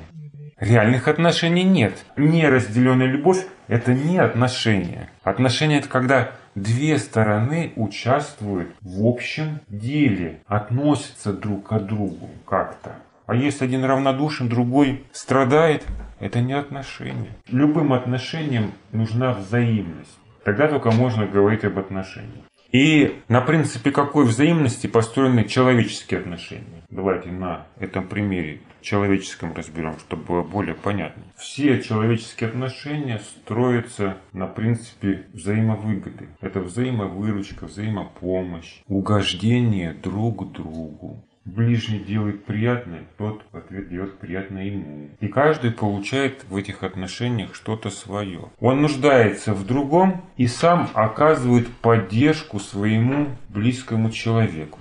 Реальных 0.60 1.08
отношений 1.08 1.64
нет. 1.64 2.06
Неразделенная 2.16 3.08
любовь– 3.08 3.46
это 3.68 3.94
не 3.94 4.18
отношения. 4.18 5.10
Отношения– 5.24 5.78
это 5.80 5.90
когда 5.90 6.32
две 6.56 6.98
стороны 7.00 7.74
участвуют 7.76 8.70
в 8.82 9.06
общем 9.06 9.60
деле, 9.68 10.40
относятся 10.48 11.34
друг 11.34 11.68
к 11.68 11.80
другу 11.80 12.30
как-то. 12.46 12.92
А 13.26 13.36
если 13.36 13.66
один 13.66 13.86
равнодушен, 13.86 14.50
другой 14.50 15.04
страдает, 15.12 15.86
это 16.20 16.42
не 16.42 16.54
отношения. 16.54 17.38
Любым 17.48 17.94
отношениям 17.94 18.72
нужна 18.92 19.34
взаимность. 19.34 20.18
Тогда 20.44 20.68
только 20.68 20.92
можно 20.92 21.26
говорить 21.26 21.64
об 21.64 21.80
отношениях. 21.80 22.46
И 22.74 23.22
на 23.28 23.40
принципе 23.42 23.92
какой 23.92 24.26
взаимности 24.26 24.88
построены 24.88 25.46
человеческие 25.46 26.22
отношения. 26.22 26.84
Давайте 26.90 27.30
на 27.30 27.68
этом 27.80 28.08
примере 28.08 28.62
человеческом 28.82 29.54
разберем, 29.54 29.96
чтобы 30.00 30.24
было 30.24 30.42
более 30.42 30.74
понятно. 30.74 31.24
Все 31.38 31.82
человеческие 31.82 32.50
отношения 32.50 33.20
строятся 33.20 34.18
на 34.34 34.48
принципе 34.48 35.28
взаимовыгоды. 35.34 36.30
Это 36.42 36.62
взаимовыручка, 36.62 37.68
взаимопомощь, 37.68 38.82
угождение 38.88 39.94
друг 39.94 40.52
другу 40.52 41.24
ближний 41.46 42.00
делает 42.00 42.46
приятное, 42.46 43.04
тот 43.18 43.44
в 43.52 43.58
ответ 43.58 43.90
делает 43.90 44.18
приятное 44.18 44.66
ему. 44.66 45.10
И 45.20 45.28
каждый 45.28 45.72
получает 45.72 46.46
в 46.50 46.56
этих 46.56 46.84
отношениях 46.84 47.56
что-то 47.56 47.90
свое. 47.90 48.50
Он 48.60 48.82
нуждается 48.82 49.54
в 49.54 49.66
другом 49.66 50.24
и 50.38 50.48
сам 50.48 50.90
оказывает 50.94 51.68
поддержку 51.68 52.60
своему 52.60 53.28
близкому 53.50 54.12
человеку. 54.12 54.80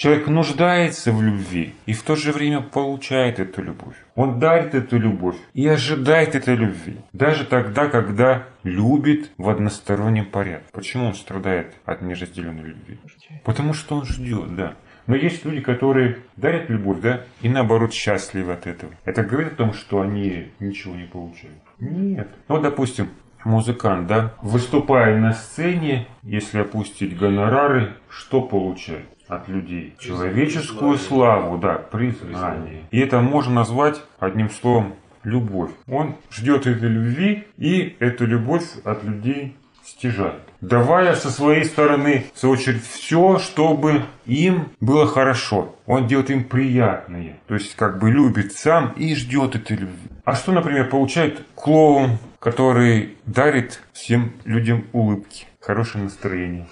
Человек 0.00 0.28
нуждается 0.28 1.12
в 1.12 1.22
любви 1.22 1.74
и 1.84 1.92
в 1.92 2.02
то 2.02 2.16
же 2.16 2.32
время 2.32 2.62
получает 2.62 3.38
эту 3.38 3.62
любовь. 3.62 3.96
Он 4.14 4.38
дарит 4.38 4.74
эту 4.74 4.98
любовь 4.98 5.36
и 5.52 5.68
ожидает 5.68 6.34
этой 6.34 6.56
любви. 6.56 6.96
Даже 7.12 7.44
тогда, 7.44 7.86
когда 7.86 8.46
любит 8.62 9.30
в 9.36 9.50
одностороннем 9.50 10.24
порядке. 10.24 10.68
Почему 10.72 11.08
он 11.08 11.14
страдает 11.14 11.74
от 11.84 12.00
неразделенной 12.00 12.70
любви? 12.70 12.98
Потому 13.44 13.74
что 13.74 13.96
он 13.96 14.06
ждет, 14.06 14.56
да. 14.56 14.74
Но 15.10 15.16
есть 15.16 15.44
люди, 15.44 15.60
которые 15.60 16.18
дарят 16.36 16.70
любовь, 16.70 17.00
да, 17.00 17.22
и 17.42 17.48
наоборот 17.48 17.92
счастливы 17.92 18.52
от 18.52 18.68
этого. 18.68 18.92
Это 19.04 19.24
говорит 19.24 19.54
о 19.54 19.56
том, 19.56 19.72
что 19.72 20.02
они 20.02 20.52
ничего 20.60 20.94
не 20.94 21.02
получают? 21.02 21.58
Нет. 21.80 22.28
Ну, 22.46 22.60
допустим, 22.60 23.08
музыкант, 23.42 24.06
да, 24.06 24.34
выступая 24.40 25.18
на 25.18 25.32
сцене, 25.32 26.06
если 26.22 26.60
опустить 26.60 27.18
гонорары, 27.18 27.94
что 28.08 28.40
получает? 28.40 29.06
от 29.26 29.48
людей. 29.48 29.94
Человеческую 30.00 30.98
славу, 30.98 31.56
да, 31.56 31.74
признание. 31.74 32.82
И 32.90 32.98
это 32.98 33.20
можно 33.20 33.54
назвать 33.54 34.02
одним 34.18 34.50
словом 34.50 34.94
любовь. 35.22 35.70
Он 35.88 36.16
ждет 36.32 36.66
этой 36.66 36.88
любви 36.88 37.46
и 37.56 37.96
эту 38.00 38.26
любовь 38.26 38.64
от 38.82 39.04
людей 39.04 39.56
стяжает. 39.90 40.40
Давая 40.60 41.14
со 41.14 41.30
своей 41.30 41.64
стороны, 41.64 42.26
в 42.34 42.38
свою 42.38 42.54
очередь, 42.54 42.82
все, 42.84 43.38
чтобы 43.38 44.02
им 44.26 44.68
было 44.80 45.06
хорошо. 45.06 45.74
Он 45.86 46.06
делает 46.06 46.30
им 46.30 46.44
приятное. 46.44 47.38
То 47.46 47.54
есть, 47.54 47.74
как 47.76 47.98
бы 47.98 48.10
любит 48.10 48.52
сам 48.52 48.92
и 48.92 49.14
ждет 49.14 49.56
этой 49.56 49.76
любви. 49.76 50.08
А 50.24 50.34
что, 50.34 50.52
например, 50.52 50.88
получает 50.88 51.42
клоун, 51.54 52.18
который 52.38 53.16
дарит 53.26 53.80
всем 53.92 54.32
людям 54.44 54.84
улыбки, 54.92 55.46
хорошее 55.60 56.04
настроение? 56.04 56.66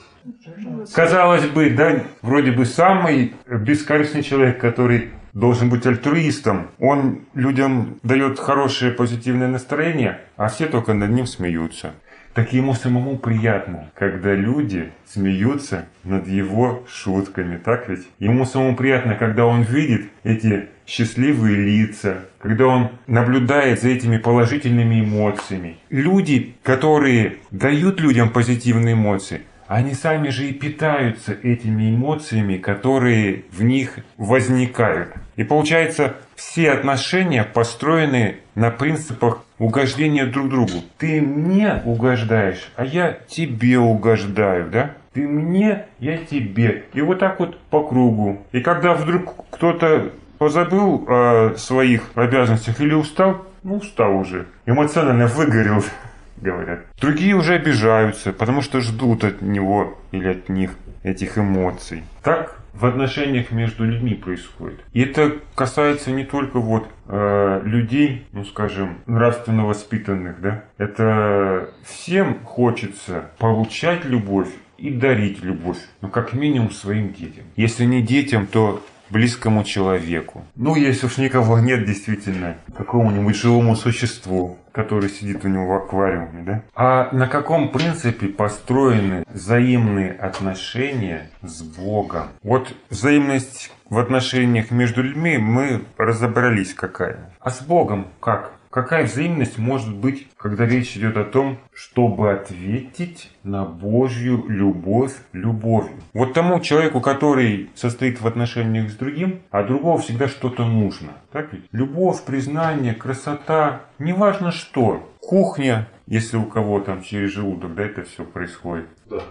Казалось 0.94 1.48
бы, 1.48 1.70
да, 1.70 2.02
вроде 2.20 2.52
бы 2.52 2.66
самый 2.66 3.34
бескорыстный 3.46 4.22
человек, 4.22 4.60
который 4.60 5.10
должен 5.32 5.70
быть 5.70 5.86
альтруистом. 5.86 6.68
Он 6.78 7.20
людям 7.34 7.98
дает 8.02 8.38
хорошее 8.38 8.92
позитивное 8.92 9.48
настроение, 9.48 10.20
а 10.36 10.48
все 10.48 10.66
только 10.66 10.94
над 10.94 11.10
ним 11.10 11.26
смеются. 11.26 11.94
Так 12.34 12.52
ему 12.52 12.74
самому 12.74 13.18
приятно, 13.18 13.90
когда 13.94 14.34
люди 14.34 14.92
смеются 15.06 15.86
над 16.04 16.26
его 16.28 16.84
шутками, 16.88 17.56
так 17.56 17.88
ведь? 17.88 18.06
Ему 18.18 18.44
самому 18.44 18.76
приятно, 18.76 19.14
когда 19.14 19.46
он 19.46 19.62
видит 19.62 20.08
эти 20.22 20.68
счастливые 20.86 21.56
лица, 21.56 22.26
когда 22.38 22.66
он 22.66 22.90
наблюдает 23.06 23.82
за 23.82 23.88
этими 23.88 24.18
положительными 24.18 25.00
эмоциями. 25.00 25.78
Люди, 25.90 26.54
которые 26.62 27.36
дают 27.50 28.00
людям 28.00 28.30
позитивные 28.30 28.94
эмоции, 28.94 29.42
они 29.66 29.92
сами 29.92 30.30
же 30.30 30.48
и 30.48 30.54
питаются 30.54 31.34
этими 31.34 31.90
эмоциями, 31.90 32.56
которые 32.56 33.44
в 33.50 33.62
них 33.62 33.98
возникают. 34.16 35.12
И 35.36 35.44
получается, 35.44 36.16
все 36.36 36.70
отношения 36.70 37.44
построены 37.44 38.36
на 38.54 38.70
принципах 38.70 39.44
угождения 39.58 40.26
друг 40.26 40.48
другу. 40.48 40.82
Ты 40.98 41.20
мне 41.20 41.82
угождаешь, 41.84 42.70
а 42.76 42.84
я 42.84 43.18
тебе 43.28 43.78
угождаю, 43.78 44.70
да? 44.70 44.94
Ты 45.12 45.26
мне, 45.26 45.86
я 45.98 46.18
тебе. 46.18 46.84
И 46.92 47.00
вот 47.00 47.18
так 47.18 47.40
вот 47.40 47.58
по 47.70 47.86
кругу. 47.86 48.42
И 48.52 48.60
когда 48.60 48.94
вдруг 48.94 49.34
кто-то 49.50 50.12
позабыл 50.38 51.04
о 51.08 51.54
своих 51.56 52.10
обязанностях 52.14 52.80
или 52.80 52.94
устал, 52.94 53.44
ну 53.62 53.76
устал 53.76 54.16
уже, 54.16 54.46
эмоционально 54.66 55.26
выгорел, 55.26 55.82
говорят. 56.36 56.80
Другие 57.00 57.34
уже 57.34 57.54
обижаются, 57.54 58.32
потому 58.32 58.62
что 58.62 58.80
ждут 58.80 59.24
от 59.24 59.42
него 59.42 59.98
или 60.12 60.28
от 60.28 60.48
них 60.48 60.70
этих 61.02 61.38
эмоций. 61.38 62.04
Так 62.22 62.57
в 62.72 62.86
отношениях 62.86 63.50
между 63.50 63.84
людьми 63.84 64.14
происходит. 64.14 64.80
И 64.92 65.00
это 65.00 65.38
касается 65.54 66.10
не 66.10 66.24
только 66.24 66.58
вот 66.58 66.88
э, 67.06 67.60
людей, 67.64 68.26
ну 68.32 68.44
скажем, 68.44 68.98
нравственно 69.06 69.66
воспитанных, 69.66 70.40
да. 70.40 70.64
Это 70.76 71.70
всем 71.84 72.38
хочется 72.44 73.30
получать 73.38 74.04
любовь 74.04 74.50
и 74.76 74.90
дарить 74.90 75.42
любовь, 75.42 75.78
ну 76.00 76.08
как 76.08 76.32
минимум 76.32 76.70
своим 76.70 77.12
детям. 77.12 77.44
Если 77.56 77.84
не 77.84 78.02
детям, 78.02 78.46
то 78.46 78.82
близкому 79.10 79.64
человеку. 79.64 80.44
Ну, 80.54 80.76
если 80.76 81.06
уж 81.06 81.18
никого 81.18 81.58
нет, 81.58 81.84
действительно, 81.86 82.56
какому-нибудь 82.76 83.36
живому 83.36 83.76
существу, 83.76 84.58
который 84.78 85.08
сидит 85.08 85.44
у 85.44 85.48
него 85.48 85.66
в 85.66 85.72
аквариуме, 85.72 86.44
да? 86.44 86.62
А 86.76 87.08
на 87.10 87.26
каком 87.26 87.70
принципе 87.70 88.28
построены 88.28 89.24
взаимные 89.26 90.12
отношения 90.12 91.30
с 91.42 91.62
Богом? 91.62 92.28
Вот 92.44 92.72
взаимность 92.88 93.72
в 93.90 93.98
отношениях 93.98 94.70
между 94.70 95.02
людьми 95.02 95.36
мы 95.36 95.82
разобрались 95.96 96.74
какая. 96.74 97.34
А 97.40 97.50
с 97.50 97.60
Богом 97.60 98.06
как? 98.20 98.52
Какая 98.70 99.04
взаимность 99.04 99.56
может 99.56 99.94
быть, 99.94 100.28
когда 100.36 100.66
речь 100.66 100.96
идет 100.96 101.16
о 101.16 101.24
том, 101.24 101.58
чтобы 101.72 102.32
ответить 102.32 103.30
на 103.42 103.64
Божью 103.64 104.44
любовь 104.48 105.14
любовью? 105.32 105.96
Вот 106.12 106.34
тому 106.34 106.60
человеку, 106.60 107.00
который 107.00 107.70
состоит 107.74 108.20
в 108.20 108.26
отношениях 108.26 108.90
с 108.90 108.94
другим, 108.94 109.40
а 109.50 109.62
другого 109.62 109.98
всегда 109.98 110.28
что-то 110.28 110.66
нужно. 110.66 111.12
Так 111.32 111.52
ведь? 111.52 111.64
Любовь, 111.72 112.22
признание, 112.24 112.94
красота, 112.94 113.82
неважно 113.98 114.50
что. 114.50 115.10
Кухня, 115.20 115.88
если 116.06 116.36
у 116.36 116.44
кого 116.44 116.80
там 116.80 117.02
через 117.02 117.30
желудок, 117.30 117.74
да, 117.74 117.84
это 117.84 118.02
все 118.02 118.24
происходит. 118.24 118.88
Да. 119.06 119.22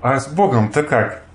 А 0.00 0.18
с 0.18 0.28
Богом-то 0.28 0.82
как? 0.82 1.25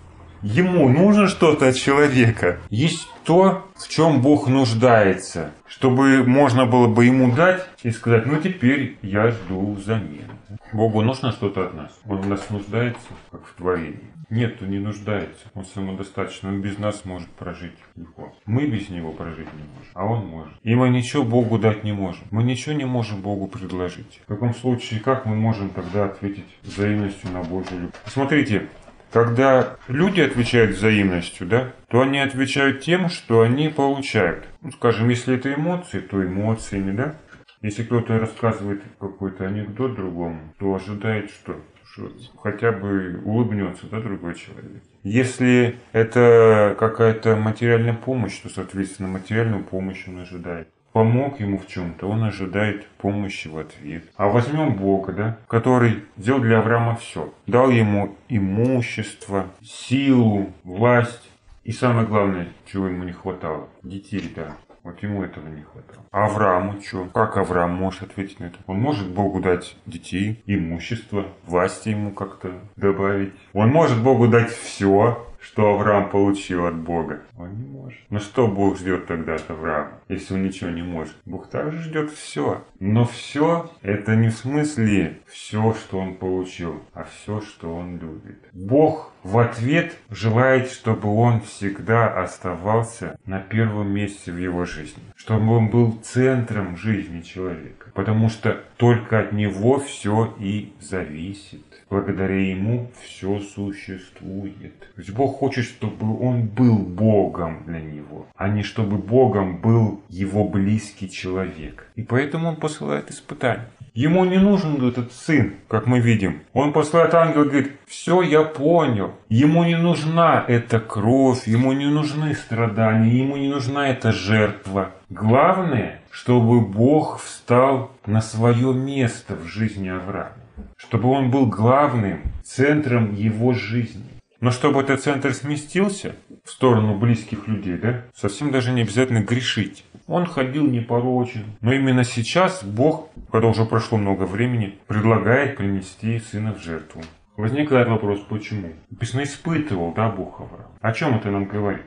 Ему 0.43 0.89
нужно 0.89 1.27
что-то 1.27 1.69
от 1.69 1.75
человека. 1.75 2.59
Есть 2.69 3.07
то, 3.25 3.67
в 3.75 3.87
чем 3.89 4.21
Бог 4.21 4.47
нуждается, 4.47 5.51
чтобы 5.67 6.23
можно 6.23 6.65
было 6.65 6.87
бы 6.87 7.05
ему 7.05 7.31
дать 7.31 7.67
и 7.83 7.91
сказать, 7.91 8.25
ну 8.25 8.37
теперь 8.37 8.97
я 9.01 9.29
жду 9.29 9.77
замены. 9.85 10.31
Богу 10.73 11.01
нужно 11.01 11.31
что-то 11.31 11.65
от 11.65 11.73
нас. 11.75 11.91
Он 12.07 12.17
в 12.21 12.27
нас 12.27 12.49
нуждается, 12.49 13.07
как 13.29 13.45
в 13.45 13.53
творении. 13.53 14.11
Нет, 14.31 14.61
он 14.61 14.69
не 14.69 14.79
нуждается. 14.79 15.41
Он 15.53 15.65
самодостаточно. 15.65 16.49
Он 16.49 16.61
без 16.61 16.77
нас 16.77 17.03
может 17.03 17.29
прожить 17.31 17.75
легко. 17.97 18.33
Мы 18.45 18.65
без 18.65 18.87
него 18.89 19.11
прожить 19.11 19.53
не 19.53 19.63
можем, 19.63 19.91
а 19.93 20.05
он 20.05 20.25
может. 20.25 20.53
И 20.63 20.73
мы 20.73 20.89
ничего 20.89 21.23
Богу 21.23 21.59
дать 21.59 21.83
не 21.83 21.91
можем. 21.91 22.23
Мы 22.31 22.43
ничего 22.43 22.73
не 22.73 22.85
можем 22.85 23.21
Богу 23.21 23.47
предложить. 23.47 24.21
В 24.23 24.27
каком 24.27 24.55
случае, 24.55 25.01
как 25.01 25.25
мы 25.25 25.35
можем 25.35 25.69
тогда 25.69 26.05
ответить 26.05 26.45
взаимностью 26.63 27.29
на 27.31 27.43
Божью 27.43 27.77
любовь? 27.77 27.95
Смотрите, 28.05 28.69
когда 29.11 29.77
люди 29.87 30.21
отвечают 30.21 30.75
взаимностью, 30.75 31.47
да, 31.47 31.73
то 31.89 32.01
они 32.01 32.19
отвечают 32.19 32.81
тем, 32.81 33.09
что 33.09 33.41
они 33.41 33.69
получают. 33.69 34.45
Ну, 34.61 34.71
скажем, 34.71 35.09
если 35.09 35.35
это 35.35 35.53
эмоции, 35.53 35.99
то 35.99 36.23
эмоциями, 36.23 36.95
да. 36.95 37.15
Если 37.61 37.83
кто-то 37.83 38.17
рассказывает 38.17 38.81
какой-то 38.99 39.45
анекдот 39.45 39.95
другому, 39.95 40.53
то 40.57 40.73
ожидает 40.73 41.29
что? 41.29 41.55
Что 41.93 42.09
хотя 42.41 42.71
бы 42.71 43.21
улыбнется, 43.25 43.85
да, 43.91 43.99
другой 43.99 44.35
человек. 44.35 44.81
Если 45.03 45.75
это 45.91 46.75
какая-то 46.79 47.35
материальная 47.35 47.93
помощь, 47.93 48.37
то, 48.39 48.49
соответственно, 48.49 49.09
материальную 49.09 49.63
помощь 49.63 50.07
он 50.07 50.19
ожидает 50.19 50.69
помог 50.93 51.39
ему 51.39 51.57
в 51.57 51.67
чем-то, 51.67 52.07
он 52.07 52.23
ожидает 52.23 52.87
помощи 52.97 53.47
в 53.47 53.57
ответ. 53.57 54.05
А 54.15 54.27
возьмем 54.27 54.75
Бога, 54.75 55.13
да, 55.13 55.37
который 55.47 56.03
сделал 56.17 56.41
для 56.41 56.59
Авраама 56.59 56.95
все. 56.95 57.33
Дал 57.47 57.69
ему 57.69 58.15
имущество, 58.29 59.47
силу, 59.63 60.51
власть. 60.63 61.29
И 61.63 61.71
самое 61.71 62.07
главное, 62.07 62.47
чего 62.71 62.87
ему 62.87 63.03
не 63.03 63.11
хватало, 63.11 63.69
детей, 63.83 64.31
да. 64.35 64.55
Вот 64.83 65.01
ему 65.03 65.21
этого 65.21 65.47
не 65.47 65.61
хватало. 65.61 66.03
А 66.11 66.25
Аврааму 66.25 66.81
что? 66.81 67.05
Как 67.13 67.37
Авраам 67.37 67.75
может 67.75 68.01
ответить 68.01 68.39
на 68.39 68.45
это? 68.45 68.57
Он 68.65 68.79
может 68.79 69.07
Богу 69.09 69.39
дать 69.39 69.77
детей, 69.85 70.41
имущество, 70.47 71.27
власти 71.45 71.89
ему 71.89 72.11
как-то 72.11 72.51
добавить. 72.75 73.33
Он 73.53 73.69
может 73.69 74.01
Богу 74.01 74.27
дать 74.27 74.49
все, 74.49 75.23
что 75.41 75.73
Авраам 75.73 76.09
получил 76.09 76.65
от 76.67 76.75
Бога? 76.75 77.21
Он 77.37 77.57
не 77.57 77.65
может. 77.65 77.99
Но 78.09 78.19
что 78.19 78.47
Бог 78.47 78.77
ждет 78.77 79.07
тогда 79.07 79.35
от 79.35 79.49
Авраама, 79.49 79.99
если 80.07 80.35
он 80.35 80.43
ничего 80.43 80.69
не 80.69 80.83
может? 80.83 81.15
Бог 81.25 81.49
также 81.49 81.81
ждет 81.81 82.11
все. 82.11 82.63
Но 82.79 83.05
все 83.05 83.71
это 83.81 84.15
не 84.15 84.29
в 84.29 84.33
смысле 84.33 85.19
все, 85.25 85.73
что 85.73 85.97
он 85.97 86.15
получил, 86.15 86.81
а 86.93 87.03
все, 87.03 87.41
что 87.41 87.75
он 87.75 87.97
любит. 87.97 88.37
Бог 88.53 89.11
в 89.23 89.37
ответ 89.39 89.97
желает, 90.09 90.69
чтобы 90.69 91.09
он 91.09 91.41
всегда 91.41 92.21
оставался 92.21 93.17
на 93.25 93.39
первом 93.39 93.89
месте 93.91 94.31
в 94.31 94.37
его 94.37 94.65
жизни. 94.65 95.03
Чтобы 95.15 95.57
он 95.57 95.69
был 95.69 95.99
центром 96.03 96.77
жизни 96.77 97.21
человека. 97.21 97.91
Потому 97.93 98.29
что 98.29 98.61
только 98.77 99.19
от 99.19 99.31
него 99.31 99.79
все 99.79 100.33
и 100.39 100.73
зависит. 100.79 101.65
Благодаря 101.91 102.39
ему 102.39 102.89
все 103.03 103.41
существует. 103.41 104.79
То 104.79 105.01
есть 105.01 105.11
Бог 105.11 105.39
хочет, 105.39 105.65
чтобы 105.65 106.17
он 106.25 106.43
был 106.43 106.77
Богом 106.77 107.63
для 107.65 107.81
него, 107.81 108.27
а 108.37 108.47
не 108.47 108.63
чтобы 108.63 108.95
Богом 108.95 109.57
был 109.57 110.01
его 110.07 110.47
близкий 110.47 111.09
человек. 111.11 111.85
И 111.97 112.03
поэтому 112.03 112.47
он 112.47 112.55
посылает 112.55 113.11
испытания. 113.11 113.67
Ему 113.93 114.23
не 114.23 114.37
нужен 114.37 114.81
этот 114.87 115.11
сын, 115.11 115.55
как 115.67 115.85
мы 115.85 115.99
видим. 115.99 116.43
Он 116.53 116.71
посылает 116.71 117.13
ангел 117.13 117.41
и 117.41 117.49
говорит, 117.49 117.73
все, 117.87 118.21
я 118.21 118.43
понял. 118.43 119.11
Ему 119.27 119.65
не 119.65 119.75
нужна 119.75 120.45
эта 120.47 120.79
кровь, 120.79 121.45
ему 121.45 121.73
не 121.73 121.87
нужны 121.87 122.35
страдания, 122.35 123.17
ему 123.17 123.35
не 123.35 123.49
нужна 123.49 123.89
эта 123.89 124.13
жертва. 124.13 124.91
Главное, 125.09 125.99
чтобы 126.09 126.61
Бог 126.61 127.19
встал 127.19 127.91
на 128.05 128.21
свое 128.21 128.73
место 128.73 129.35
в 129.35 129.45
жизни 129.45 129.89
Авраама 129.89 130.40
чтобы 130.77 131.09
он 131.09 131.31
был 131.31 131.45
главным 131.47 132.21
центром 132.43 133.13
его 133.13 133.53
жизни. 133.53 134.03
Но 134.39 134.49
чтобы 134.49 134.81
этот 134.81 135.01
центр 135.01 135.33
сместился 135.33 136.15
в 136.43 136.49
сторону 136.49 136.97
близких 136.97 137.47
людей, 137.47 137.77
да, 137.77 138.01
совсем 138.15 138.51
даже 138.51 138.71
не 138.71 138.81
обязательно 138.81 139.21
грешить. 139.21 139.85
Он 140.07 140.25
ходил 140.25 140.65
непорочен. 140.65 141.45
Но 141.61 141.71
именно 141.71 142.03
сейчас 142.03 142.63
Бог, 142.63 143.09
когда 143.31 143.47
уже 143.47 143.65
прошло 143.65 143.99
много 143.99 144.23
времени, 144.23 144.79
предлагает 144.87 145.57
принести 145.57 146.19
сына 146.19 146.53
в 146.53 146.61
жертву. 146.61 147.03
Возникает 147.37 147.87
вопрос, 147.87 148.19
почему? 148.27 148.69
Написано, 148.89 149.23
испытывал, 149.23 149.93
да, 149.93 150.09
Бог 150.09 150.41
Авраам. 150.41 150.71
О 150.81 150.91
чем 150.91 151.15
это 151.15 151.29
нам 151.29 151.45
говорит? 151.45 151.83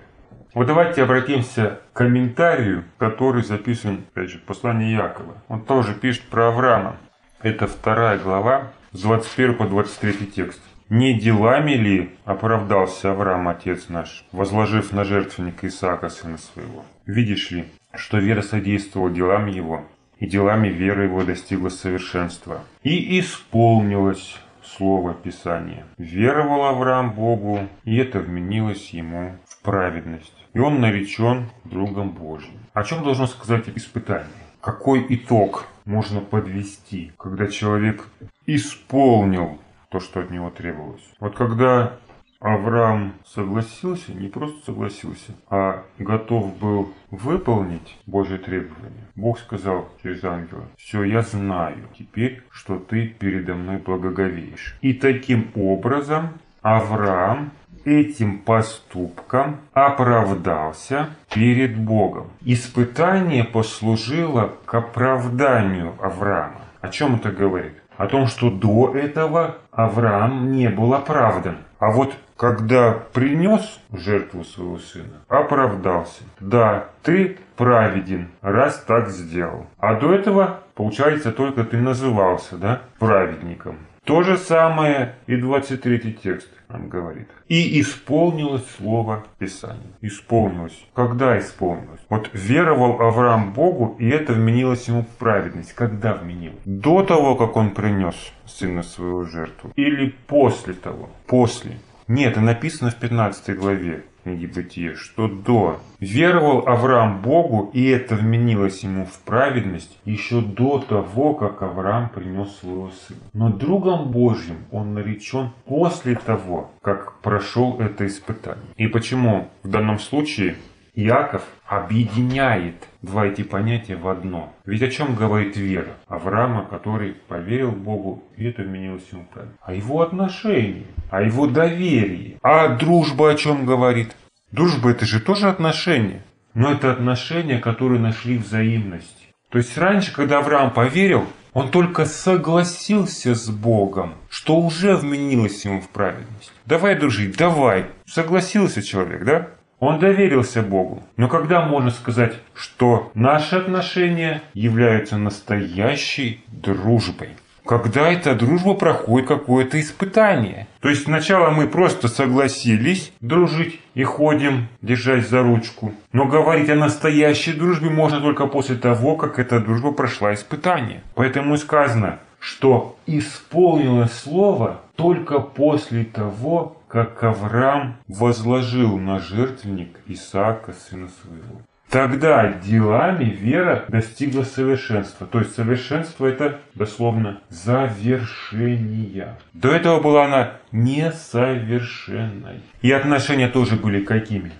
Вот 0.54 0.68
давайте 0.68 1.02
обратимся 1.02 1.80
к 1.92 1.96
комментарию, 1.96 2.84
который 2.98 3.42
записан, 3.42 4.04
опять 4.12 4.30
же, 4.30 4.38
в 4.38 4.42
послании 4.42 4.94
Якова. 4.94 5.42
Он 5.48 5.60
тоже 5.64 5.94
пишет 5.94 6.22
про 6.22 6.48
Авраама. 6.48 6.96
Это 7.44 7.66
вторая 7.66 8.18
глава, 8.18 8.72
с 8.92 9.02
21 9.02 9.57
по 9.57 9.66
23 9.66 10.28
текст. 10.28 10.62
«Не 10.88 11.12
делами 11.12 11.72
ли 11.72 12.11
оправдался 12.24 13.11
Авраам, 13.11 13.48
отец 13.48 13.90
наш, 13.90 14.24
возложив 14.33 14.92
на 14.92 15.04
жертвенник 15.04 15.62
Исаака, 15.62 16.09
сына 16.09 16.38
своего? 16.38 16.87
Видишь 17.04 17.50
ли, 17.50 17.66
что 17.94 18.16
вера 18.16 18.40
содействовала 18.40 19.11
делам 19.11 19.48
его, 19.48 19.85
и 20.20 20.26
делами 20.26 20.68
веры 20.68 21.04
его 21.04 21.22
достигла 21.22 21.68
совершенства. 21.68 22.62
И 22.83 23.20
исполнилось 23.20 24.38
слово 24.62 25.12
Писания. 25.12 25.85
Веровал 25.98 26.64
Авраам 26.64 27.12
Богу, 27.12 27.68
и 27.85 27.98
это 27.98 28.20
вменилось 28.20 28.88
ему 28.94 29.37
в 29.46 29.61
праведность. 29.61 30.33
И 30.54 30.59
он 30.61 30.80
наречен 30.80 31.50
другом 31.64 32.09
Божьим. 32.09 32.59
О 32.72 32.85
чем 32.85 33.04
должно 33.04 33.26
сказать 33.26 33.64
испытание? 33.74 34.33
Какой 34.62 35.04
итог 35.11 35.66
можно 35.84 36.20
подвести, 36.20 37.12
когда 37.18 37.46
человек 37.46 38.04
исполнил 38.46 39.58
то, 39.90 40.00
что 40.00 40.20
от 40.20 40.30
него 40.30 40.50
требовалось. 40.50 41.08
Вот 41.20 41.36
когда 41.36 41.98
Авраам 42.40 43.14
согласился, 43.24 44.12
не 44.12 44.28
просто 44.28 44.66
согласился, 44.66 45.32
а 45.48 45.84
готов 45.98 46.58
был 46.58 46.92
выполнить 47.10 47.96
Божье 48.04 48.36
требование. 48.36 49.06
Бог 49.14 49.38
сказал 49.38 49.88
через 50.02 50.22
ангела, 50.24 50.64
все, 50.76 51.04
я 51.04 51.22
знаю 51.22 51.88
теперь, 51.98 52.42
что 52.50 52.78
ты 52.78 53.06
передо 53.06 53.54
мной 53.54 53.78
благоговеешь. 53.78 54.76
И 54.82 54.92
таким 54.92 55.52
образом 55.54 56.38
Авраам 56.60 57.52
этим 57.84 58.38
поступком 58.38 59.58
оправдался 59.72 61.10
перед 61.32 61.76
Богом. 61.76 62.30
Испытание 62.42 63.44
послужило 63.44 64.52
к 64.64 64.74
оправданию 64.74 65.94
Авраама. 66.00 66.60
О 66.80 66.88
чем 66.88 67.16
это 67.16 67.30
говорит? 67.30 67.74
О 67.96 68.06
том, 68.06 68.26
что 68.26 68.50
до 68.50 68.94
этого 68.94 69.56
Авраам 69.70 70.52
не 70.52 70.68
был 70.68 70.94
оправдан. 70.94 71.58
А 71.78 71.90
вот 71.90 72.14
когда 72.36 72.92
принес 73.12 73.80
жертву 73.92 74.44
своего 74.44 74.78
сына, 74.78 75.22
оправдался. 75.28 76.24
Да, 76.40 76.86
ты 77.02 77.38
праведен, 77.56 78.28
раз 78.42 78.82
так 78.86 79.08
сделал. 79.08 79.66
А 79.78 79.94
до 79.94 80.12
этого, 80.12 80.60
получается, 80.74 81.30
только 81.32 81.64
ты 81.64 81.76
назывался, 81.76 82.56
да, 82.56 82.82
праведником. 82.98 83.78
То 84.04 84.22
же 84.22 84.36
самое 84.36 85.14
и 85.26 85.36
23 85.36 86.12
текст 86.22 86.48
нам 86.68 86.88
говорит. 86.88 87.28
И 87.48 87.80
исполнилось 87.80 88.64
слово 88.76 89.24
Писания. 89.38 89.92
Исполнилось. 90.02 90.78
Когда 90.94 91.38
исполнилось? 91.38 92.00
Вот 92.10 92.28
веровал 92.34 93.00
Авраам 93.00 93.52
Богу, 93.54 93.96
и 93.98 94.08
это 94.08 94.34
вменилось 94.34 94.86
ему 94.88 95.02
в 95.02 95.08
праведность. 95.18 95.72
Когда 95.72 96.14
вменилось? 96.14 96.60
До 96.66 97.02
того, 97.02 97.34
как 97.34 97.56
он 97.56 97.70
принес 97.70 98.14
сына 98.46 98.82
своего 98.82 99.24
жертву? 99.24 99.72
Или 99.76 100.14
после 100.26 100.74
того? 100.74 101.08
После. 101.26 101.78
Нет, 102.06 102.32
это 102.32 102.40
написано 102.42 102.90
в 102.90 102.96
15 102.96 103.56
главе 103.56 104.04
книги 104.24 104.46
Бытия, 104.46 104.94
что 104.96 105.28
до. 105.28 105.78
Веровал 106.00 106.66
Авраам 106.66 107.22
Богу, 107.22 107.70
и 107.72 107.87
это 107.87 108.16
вменилось 108.16 108.82
ему 108.82 109.04
в 109.04 109.18
праведность 109.20 109.98
еще 110.04 110.40
до 110.40 110.80
того, 110.80 111.34
как 111.34 111.62
Авраам 111.62 112.08
принес 112.08 112.56
своего 112.56 112.90
сына. 112.90 113.20
Но 113.32 113.50
другом 113.50 114.10
Божьим 114.10 114.56
он 114.72 114.94
наречен 114.94 115.50
после 115.66 116.16
того, 116.16 116.70
как 116.82 117.20
прошел 117.20 117.78
это 117.78 118.06
испытание. 118.06 118.64
И 118.76 118.87
почему 118.87 119.48
в 119.62 119.68
данном 119.68 119.98
случае 119.98 120.56
Иаков 120.96 121.42
объединяет 121.66 122.88
два 123.02 123.26
эти 123.26 123.42
понятия 123.42 123.96
в 123.96 124.07
одно. 124.09 124.52
Ведь 124.64 124.83
о 124.83 124.88
чем 124.88 125.16
говорит 125.16 125.57
вера 125.57 125.96
Авраама, 126.07 126.64
который 126.64 127.16
поверил 127.26 127.72
Богу, 127.72 128.22
и 128.37 128.44
это 128.46 128.62
вменилось 128.62 129.09
ему 129.11 129.26
правильно. 129.33 129.54
О 129.61 129.74
его 129.74 130.02
отношении, 130.02 130.87
о 131.11 131.22
его 131.22 131.48
доверии. 131.48 132.38
А 132.42 132.68
дружба 132.68 133.30
о 133.30 133.35
чем 133.35 133.66
говорит? 133.66 134.14
Дружба 134.52 134.90
это 134.90 135.04
же 135.04 135.20
тоже 135.20 135.48
отношения. 135.48 136.22
Но 136.54 136.70
это 136.70 136.92
отношения, 136.92 137.59
которые 137.59 138.00
нашли 138.00 138.38
взаимность. 138.38 139.28
То 139.50 139.59
есть 139.59 139.76
раньше, 139.76 140.12
когда 140.12 140.38
Авраам 140.38 140.72
поверил, 140.72 141.26
он 141.52 141.70
только 141.70 142.04
согласился 142.04 143.35
с 143.35 143.48
Богом, 143.48 144.14
что 144.28 144.57
уже 144.57 144.96
вменилось 144.96 145.64
ему 145.64 145.80
в 145.80 145.88
праведность. 145.88 146.52
Давай 146.66 146.96
дружить, 146.96 147.37
давай. 147.37 147.87
Согласился 148.07 148.83
человек, 148.83 149.24
да? 149.24 149.48
Он 149.84 149.98
доверился 149.98 150.62
Богу. 150.62 151.02
Но 151.18 151.28
когда 151.28 151.60
можно 151.60 151.90
сказать, 151.90 152.36
что 152.54 153.10
наши 153.12 153.56
отношения 153.56 154.40
являются 154.54 155.18
настоящей 155.18 156.42
дружбой? 156.48 157.28
Когда 157.66 158.10
эта 158.10 158.34
дружба 158.34 158.72
проходит 158.72 159.28
какое-то 159.28 159.78
испытание. 159.78 160.68
То 160.80 160.88
есть 160.88 161.04
сначала 161.04 161.50
мы 161.50 161.66
просто 161.66 162.08
согласились 162.08 163.12
дружить 163.20 163.78
и 163.92 164.04
ходим, 164.04 164.68
держась 164.80 165.28
за 165.28 165.42
ручку. 165.42 165.92
Но 166.12 166.24
говорить 166.24 166.70
о 166.70 166.76
настоящей 166.76 167.52
дружбе 167.52 167.90
можно 167.90 168.22
только 168.22 168.46
после 168.46 168.76
того, 168.76 169.16
как 169.16 169.38
эта 169.38 169.60
дружба 169.60 169.92
прошла 169.92 170.32
испытание. 170.32 171.02
Поэтому 171.14 171.56
и 171.56 171.58
сказано, 171.58 172.20
что 172.38 172.96
исполнилось 173.06 174.12
слово 174.12 174.80
только 174.96 175.40
после 175.40 176.04
того, 176.04 176.78
как 176.94 177.22
Авраам 177.24 177.96
возложил 178.07 178.96
на 178.98 179.18
жертвенник 179.18 179.98
Исаака, 180.07 180.72
сына 180.72 181.09
своего. 181.09 181.61
Тогда 181.90 182.52
делами 182.52 183.24
вера 183.24 183.85
достигла 183.88 184.44
совершенства. 184.44 185.26
То 185.26 185.40
есть 185.40 185.57
совершенство 185.57 186.24
это 186.24 186.61
дословно 186.76 187.40
завершение. 187.48 189.37
До 189.54 189.72
этого 189.72 190.00
была 190.00 190.26
она 190.26 190.52
несовершенной. 190.70 192.61
И 192.80 192.92
отношения 192.92 193.48
тоже 193.48 193.74
были 193.74 194.04
какими? 194.04 194.52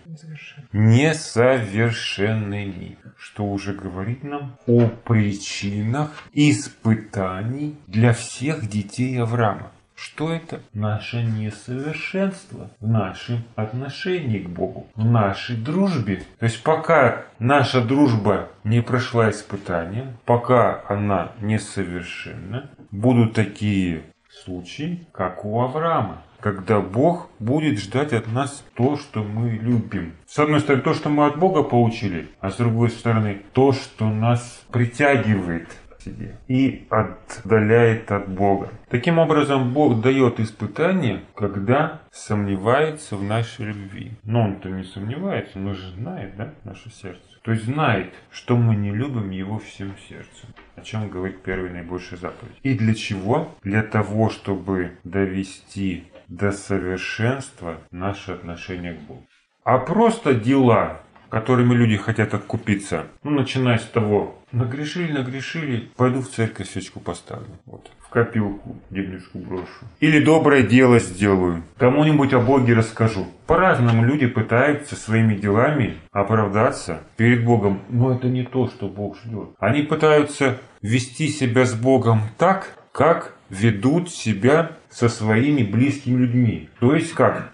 Несовершенными. 0.73 2.99
Что 3.17 3.45
уже 3.45 3.75
говорит 3.75 4.25
нам 4.25 4.57
о 4.67 4.89
причинах 4.89 6.11
испытаний 6.33 7.77
для 7.87 8.13
всех 8.13 8.69
детей 8.69 9.23
Авраама. 9.23 9.71
Что 9.95 10.33
это? 10.33 10.61
Наше 10.73 11.23
несовершенство 11.23 12.71
в 12.81 12.87
нашем 12.87 13.45
отношении 13.55 14.41
к 14.41 14.49
Богу, 14.49 14.87
в 14.95 15.05
нашей 15.05 15.57
дружбе. 15.57 16.23
То 16.39 16.47
есть 16.47 16.63
пока 16.63 17.27
наша 17.39 17.81
дружба 17.81 18.49
не 18.65 18.83
прошла 18.83 19.31
испытания, 19.31 20.17
пока 20.25 20.83
она 20.89 21.33
несовершенна, 21.41 22.71
будут 22.91 23.35
такие 23.35 24.03
случаи, 24.45 25.07
как 25.13 25.45
у 25.45 25.61
Авраама 25.61 26.23
когда 26.45 26.81
Бог 26.81 27.31
будет 27.39 27.79
ждать 27.79 28.13
от 28.13 28.31
нас 28.31 28.63
то, 28.75 28.99
что 28.99 29.23
мы 29.23 29.53
любим. 29.53 30.13
С 30.27 30.39
одной 30.39 30.61
стороны, 30.61 30.83
то, 30.83 30.93
что 30.93 31.09
мы 31.09 31.25
от 31.25 31.39
Бога 31.39 31.63
получили, 31.63 32.29
а 32.39 32.51
с 32.51 32.57
другой 32.57 32.91
стороны, 32.91 33.41
то, 33.55 33.73
что 33.73 34.11
нас 34.11 34.63
притягивает 34.71 35.71
себе 36.05 36.39
и 36.49 36.87
отдаляет 36.91 38.11
от 38.13 38.29
Бога. 38.29 38.71
Таким 38.91 39.19
образом, 39.19 39.73
Бог 39.73 40.01
дает 40.01 40.41
испытание, 40.41 41.23
когда 41.35 42.01
сомневается 42.13 43.17
в 43.17 43.23
нашей 43.23 43.67
любви. 43.67 44.13
Но 44.25 44.43
Он-то 44.43 44.69
не 44.69 44.85
сомневается, 44.85 45.59
он 45.59 45.75
же 45.75 45.91
знает, 45.93 46.37
да, 46.37 46.55
наше 46.65 46.91
сердце. 46.91 47.23
То 47.43 47.53
есть 47.53 47.65
знает, 47.65 48.15
что 48.31 48.57
мы 48.57 48.75
не 48.75 48.91
любим 48.91 49.31
Его 49.31 49.59
всем 49.59 49.95
сердцем. 50.09 50.49
О 50.77 50.81
чем 50.81 51.09
говорит 51.09 51.43
первый 51.43 51.71
наибольшая 51.71 52.19
заповедь. 52.19 52.59
И 52.63 52.77
для 52.77 52.95
чего? 52.95 53.55
Для 53.63 53.83
того, 53.83 54.31
чтобы 54.31 54.93
довести 55.05 56.05
до 56.29 56.53
совершенства 56.53 57.81
наше 57.91 58.33
отношение 58.33 58.95
к 58.95 59.01
Богу. 59.01 59.27
А 59.65 59.79
просто 59.79 60.35
дела, 60.35 61.01
которыми 61.29 61.75
люди 61.75 61.97
хотят 61.97 62.35
откупиться. 62.35 63.07
Ну, 63.23 63.31
начиная 63.31 63.79
с 63.79 63.85
того, 63.85 64.39
нагрешили, 64.53 65.13
нагрешили, 65.13 65.89
пойду 65.97 66.21
в 66.21 66.29
церковь 66.29 66.71
свечку 66.71 67.01
поставлю. 67.01 67.49
Вот. 67.67 67.91
В 68.01 68.09
копилку 68.09 68.77
денежку 68.91 69.39
брошу. 69.39 69.67
Или 70.01 70.25
доброе 70.25 70.63
дело 70.63 70.99
сделаю. 70.99 71.63
Кому-нибудь 71.79 72.33
о 72.33 72.41
Боге 72.41 72.75
расскажу. 72.75 73.27
По-разному 73.47 74.05
люди 74.05 74.27
пытаются 74.27 74.97
своими 74.97 75.35
делами 75.35 75.97
оправдаться 76.13 77.01
перед 77.17 77.45
Богом. 77.45 77.81
Но 77.89 78.15
это 78.15 78.29
не 78.29 78.45
то, 78.45 78.69
что 78.69 78.89
Бог 78.89 79.19
ждет. 79.19 79.51
Они 79.59 79.83
пытаются 79.83 80.59
вести 80.83 81.29
себя 81.29 81.65
с 81.65 81.75
Богом 81.75 82.21
так, 82.39 82.77
как 82.93 83.35
ведут 83.51 84.11
себя 84.11 84.73
со 84.91 85.09
своими 85.09 85.63
близкими 85.63 86.19
людьми. 86.19 86.69
То 86.79 86.95
есть 86.95 87.13
как? 87.13 87.51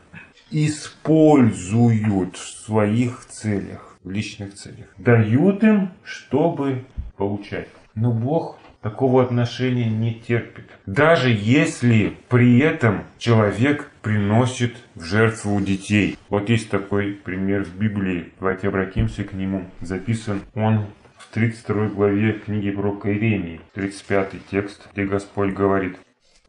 Используют 0.50 2.36
в 2.36 2.64
своих 2.64 3.24
целях, 3.26 3.96
в 4.02 4.10
личных 4.10 4.54
целях. 4.54 4.86
Дают 4.98 5.62
им, 5.62 5.90
чтобы 6.04 6.84
получать. 7.16 7.68
Но 7.94 8.12
Бог 8.12 8.58
такого 8.82 9.22
отношения 9.22 9.88
не 9.88 10.14
терпит. 10.14 10.64
Даже 10.86 11.30
если 11.30 12.16
при 12.28 12.58
этом 12.60 13.04
человек 13.18 13.90
приносит 14.02 14.76
в 14.94 15.04
жертву 15.04 15.60
детей. 15.60 16.16
Вот 16.28 16.48
есть 16.48 16.70
такой 16.70 17.12
пример 17.12 17.64
в 17.64 17.76
Библии. 17.76 18.32
Давайте 18.38 18.68
обратимся 18.68 19.24
к 19.24 19.32
нему. 19.32 19.66
Записан 19.80 20.42
он 20.54 20.86
в 21.18 21.32
32 21.34 21.88
главе 21.88 22.32
книги 22.32 22.70
пророка 22.70 23.12
Иеремии, 23.12 23.60
35 23.74 24.46
текст, 24.50 24.88
где 24.92 25.04
Господь 25.04 25.52
говорит 25.52 25.98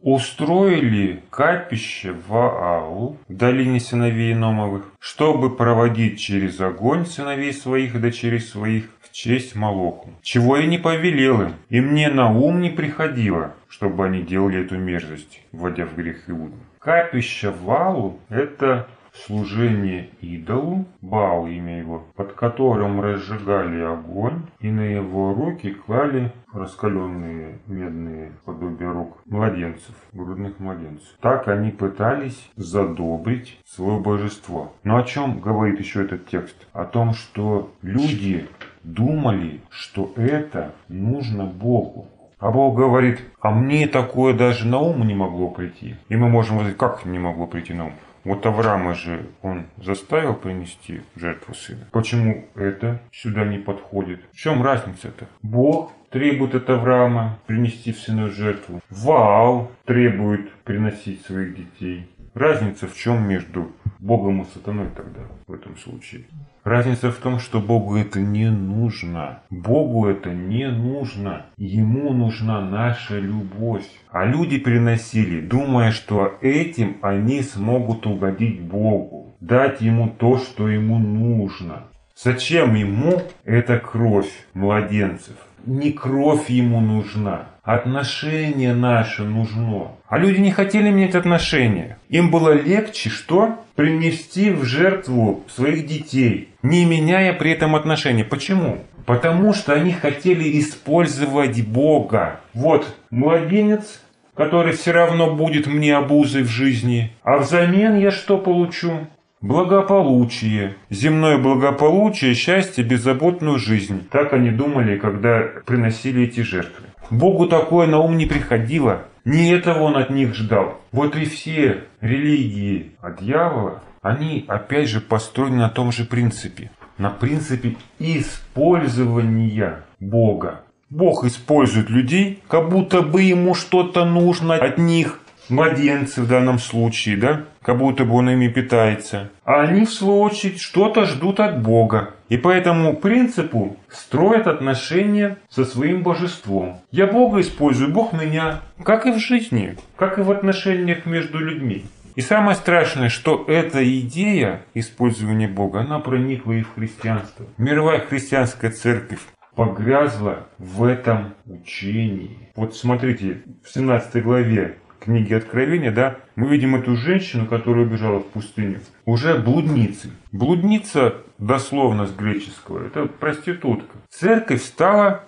устроили 0.02 1.24
капище 1.30 2.14
в 2.14 2.36
Аау, 2.36 3.18
в 3.28 3.34
долине 3.34 3.80
сыновей 3.80 4.34
Номовых, 4.34 4.86
чтобы 5.00 5.56
проводить 5.56 6.20
через 6.20 6.60
огонь 6.60 7.06
сыновей 7.06 7.54
своих 7.54 7.96
и 7.96 8.00
дочерей 8.00 8.40
своих 8.40 8.90
в 9.02 9.12
честь 9.12 9.56
Молоху, 9.56 10.10
чего 10.22 10.58
я 10.58 10.66
не 10.66 10.78
повелел 10.78 11.42
им, 11.42 11.54
и 11.70 11.82
мне 11.82 12.10
на 12.10 12.32
ум 12.32 12.62
не 12.62 12.70
приходило, 12.70 13.54
чтобы 13.68 14.06
они 14.06 14.22
делали 14.22 14.64
эту 14.64 14.78
мерзость, 14.78 15.42
вводя 15.52 15.86
в 15.86 15.96
грех 15.96 16.30
Иуду. 16.30 16.56
Капище 16.80 17.52
в 17.52 17.70
Аау– 17.70 18.20
это 18.30 18.88
служение 19.14 20.10
идолу, 20.22 20.86
Баал 21.02 21.48
имя 21.48 21.80
его, 21.80 22.06
под 22.16 22.34
которым 22.34 23.02
разжигали 23.02 23.82
огонь, 23.82 24.44
и 24.60 24.70
на 24.70 24.82
его 24.82 25.34
руки 25.34 25.72
клали 25.72 26.32
раскаленные 26.54 27.60
медные 27.68 28.34
подобия 28.46 28.92
рук 28.92 29.18
младенцев, 29.26 29.96
грудных 30.14 30.60
младенцев. 30.60 31.08
Так 31.22 31.48
они 31.48 31.72
пытались 31.72 32.50
задобрить 32.56 33.60
свое 33.66 34.00
божество. 34.00 34.74
Но 34.84 34.98
о 34.98 35.04
чем 35.04 35.40
говорит 35.40 35.80
еще 35.80 36.04
этот 36.04 36.28
текст? 36.28 36.56
О 36.74 36.86
том, 36.86 37.14
что 37.14 37.72
люди 37.82 38.48
думали, 38.84 39.62
что 39.70 40.12
это 40.16 40.74
нужно 40.88 41.46
Богу. 41.46 42.08
А 42.40 42.50
Бог 42.50 42.76
говорит, 42.76 43.22
а 43.40 43.52
мне 43.52 43.88
такое 43.88 44.34
даже 44.34 44.66
на 44.66 44.80
ум 44.80 45.06
не 45.06 45.14
могло 45.14 45.50
прийти. 45.50 45.96
И 46.10 46.16
мы 46.16 46.28
можем 46.28 46.58
сказать, 46.58 46.76
как 46.76 47.06
не 47.06 47.20
могло 47.20 47.46
прийти 47.46 47.74
на 47.74 47.86
ум? 47.86 47.94
Вот 48.24 48.46
Авраама 48.46 48.94
же 48.94 49.26
он 49.42 49.66
заставил 49.78 50.36
принести 50.36 51.02
жертву 51.16 51.54
сына. 51.54 51.88
Почему 51.92 52.46
это 52.56 53.02
сюда 53.12 53.46
не 53.46 53.58
подходит? 53.58 54.22
В 54.32 54.38
чем 54.38 54.64
разница-то? 54.64 55.28
Бог 55.42 55.92
требует 56.10 56.56
от 56.56 56.70
Авраама 56.70 57.40
принести 57.48 57.92
в 57.92 58.00
сына 58.00 58.30
жертву. 58.30 58.82
Ваал 58.90 59.72
требует 59.86 60.52
приносить 60.64 61.26
своих 61.26 61.56
детей. 61.56 62.08
Разница 62.34 62.88
в 62.88 62.96
чем 62.96 63.28
между 63.28 63.72
Богом 64.02 64.42
и 64.42 64.46
сатаной 64.46 64.88
тогда 64.96 65.22
в 65.48 65.54
этом 65.54 65.78
случае? 65.78 66.26
Разница 66.64 67.12
в 67.12 67.18
том, 67.18 67.38
что 67.38 67.60
Богу 67.60 67.96
это 67.98 68.20
не 68.20 68.50
нужно. 68.50 69.44
Богу 69.52 70.08
это 70.08 70.34
не 70.34 70.70
нужно. 70.70 71.46
Ему 71.56 72.12
нужна 72.12 72.62
наша 72.62 73.20
любовь. 73.20 73.86
А 74.10 74.26
люди 74.26 74.58
приносили, 74.58 75.40
думая, 75.40 75.92
что 75.92 76.34
этим 76.42 76.98
они 77.04 77.44
смогут 77.44 78.08
угодить 78.08 78.60
Богу. 78.62 79.36
Дать 79.40 79.82
ему 79.82 80.10
то, 80.10 80.38
что 80.38 80.68
ему 80.68 80.98
нужно. 80.98 81.84
Зачем 82.24 82.76
ему 82.76 83.24
эта 83.46 83.80
кровь 83.80 84.30
младенцев? 84.54 85.34
Не 85.66 85.92
кровь 85.92 86.52
ему 86.52 86.80
нужна. 86.80 87.48
Отношение 87.64 88.76
наше 88.76 89.24
нужно. 89.24 89.94
А 90.08 90.20
люди 90.20 90.40
не 90.40 90.52
хотели 90.52 90.92
менять 90.92 91.16
отношения. 91.16 91.98
Им 92.10 92.30
было 92.30 92.52
легче 92.52 93.10
что? 93.10 93.56
Принести 93.76 94.52
в 94.52 94.66
жертву 94.66 95.44
своих 95.50 95.88
детей, 95.88 96.50
не 96.62 96.86
меняя 96.86 97.34
при 97.34 97.54
этом 97.54 97.76
отношения. 97.76 98.24
Почему? 98.24 98.78
Потому 99.08 99.52
что 99.56 99.74
они 99.74 99.92
хотели 99.92 100.60
использовать 100.60 101.66
Бога. 101.66 102.40
Вот 102.54 102.86
младенец, 103.10 104.00
который 104.36 104.74
все 104.74 104.92
равно 104.92 105.36
будет 105.36 105.66
мне 105.66 105.96
обузой 105.96 106.44
в 106.44 106.50
жизни. 106.50 107.14
А 107.24 107.38
взамен 107.38 107.98
я 107.98 108.12
что 108.12 108.38
получу? 108.38 109.08
Благополучие, 109.42 110.76
земное 110.92 111.40
благополучие, 111.40 112.36
счастье, 112.36 112.84
беззаботную 112.84 113.58
жизнь. 113.58 114.08
Так 114.12 114.34
они 114.34 114.52
думали, 114.52 114.98
когда 114.98 115.42
приносили 115.66 116.24
эти 116.24 116.42
жертвы. 116.42 116.86
Богу 117.10 117.48
такое 117.48 117.88
на 117.88 117.98
ум 118.00 118.18
не 118.18 118.28
приходило. 118.28 119.02
Не 119.26 119.52
этого 119.52 119.84
он 119.84 119.98
от 119.98 120.12
них 120.12 120.36
ждал. 120.36 120.80
Вот 120.92 121.16
и 121.16 121.26
все 121.26 121.86
религии 122.02 122.92
от 123.02 123.20
дьявола, 123.24 123.82
они 124.04 124.46
опять 124.48 124.90
же 124.90 125.02
построены 125.02 125.58
на 125.58 125.70
том 125.70 125.92
же 125.92 126.06
принципе. 126.06 126.70
На 127.00 127.10
принципе 127.10 127.76
использования 127.98 129.84
Бога. 130.00 130.62
Бог 130.92 131.24
использует 131.24 131.90
людей, 131.90 132.44
как 132.48 132.70
будто 132.70 133.02
бы 133.02 133.22
ему 133.22 133.56
что-то 133.56 134.06
нужно 134.06 134.56
от 134.56 134.78
них. 134.78 135.21
Младенцы 135.52 136.22
в 136.22 136.28
данном 136.28 136.60
случае, 136.60 137.18
да? 137.18 137.42
Как 137.62 137.78
будто 137.78 138.06
бы 138.06 138.14
он 138.14 138.30
ими 138.30 138.48
питается. 138.48 139.32
А 139.44 139.62
они, 139.62 139.86
в 139.86 139.92
свою 139.92 140.22
очередь, 140.22 140.62
что-то 140.62 141.06
ждут 141.06 141.42
от 141.42 141.62
Бога. 141.62 142.16
И 142.30 142.38
по 142.38 142.48
этому 142.48 142.96
принципу 142.96 143.76
строят 143.90 144.48
отношения 144.48 145.38
со 145.50 145.66
своим 145.66 146.04
божеством. 146.04 146.80
Я 146.92 147.06
Бога 147.06 147.42
использую, 147.42 147.92
Бог 147.92 148.14
меня. 148.14 148.62
Как 148.84 149.06
и 149.06 149.12
в 149.12 149.18
жизни, 149.18 149.76
как 149.98 150.18
и 150.18 150.22
в 150.22 150.32
отношениях 150.32 151.06
между 151.06 151.40
людьми. 151.40 151.84
И 152.16 152.22
самое 152.22 152.56
страшное, 152.56 153.10
что 153.10 153.44
эта 153.48 153.84
идея 154.00 154.62
использования 154.74 155.50
Бога, 155.50 155.82
она 155.82 156.00
проникла 156.00 156.54
и 156.54 156.62
в 156.62 156.76
христианство. 156.76 157.46
Мировая 157.58 158.00
христианская 158.00 158.72
церковь 158.72 159.20
погрязла 159.56 160.48
в 160.58 160.84
этом 160.84 161.34
учении. 161.46 162.50
Вот 162.56 162.76
смотрите, 162.76 163.44
в 163.64 163.70
17 163.70 164.24
главе 164.24 164.78
книги 165.02 165.34
Откровения, 165.34 165.92
да, 165.92 166.18
мы 166.36 166.48
видим 166.48 166.76
эту 166.76 166.96
женщину, 166.96 167.46
которая 167.48 167.86
убежала 167.86 168.20
в 168.20 168.28
пустыню, 168.28 168.80
уже 169.06 169.36
блудницей. 169.36 170.12
Блудница, 170.32 171.16
дословно 171.38 172.06
с 172.06 172.14
греческого, 172.14 172.86
это 172.86 173.08
проститутка. 173.08 173.98
Церковь 174.10 174.64
стала... 174.64 175.24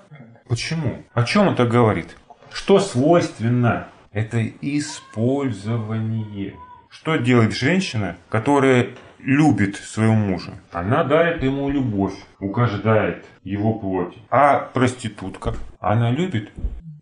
Почему? 0.48 1.04
О 1.14 1.24
чем 1.24 1.50
это 1.50 1.66
говорит? 1.66 2.16
Что 2.52 2.80
свойственно? 2.80 3.88
Это 4.12 4.46
использование. 4.62 6.54
Что 6.90 7.16
делает 7.16 7.54
женщина, 7.56 8.18
которая 8.30 8.90
любит 9.18 9.78
своего 9.78 10.14
мужа? 10.14 10.54
Она 10.72 11.04
дарит 11.04 11.42
ему 11.42 11.70
любовь, 11.70 12.14
угождает 12.40 13.26
его 13.44 13.74
плоти. 13.74 14.20
А 14.30 14.60
проститутка, 14.60 15.56
она 15.80 16.12
любит 16.12 16.52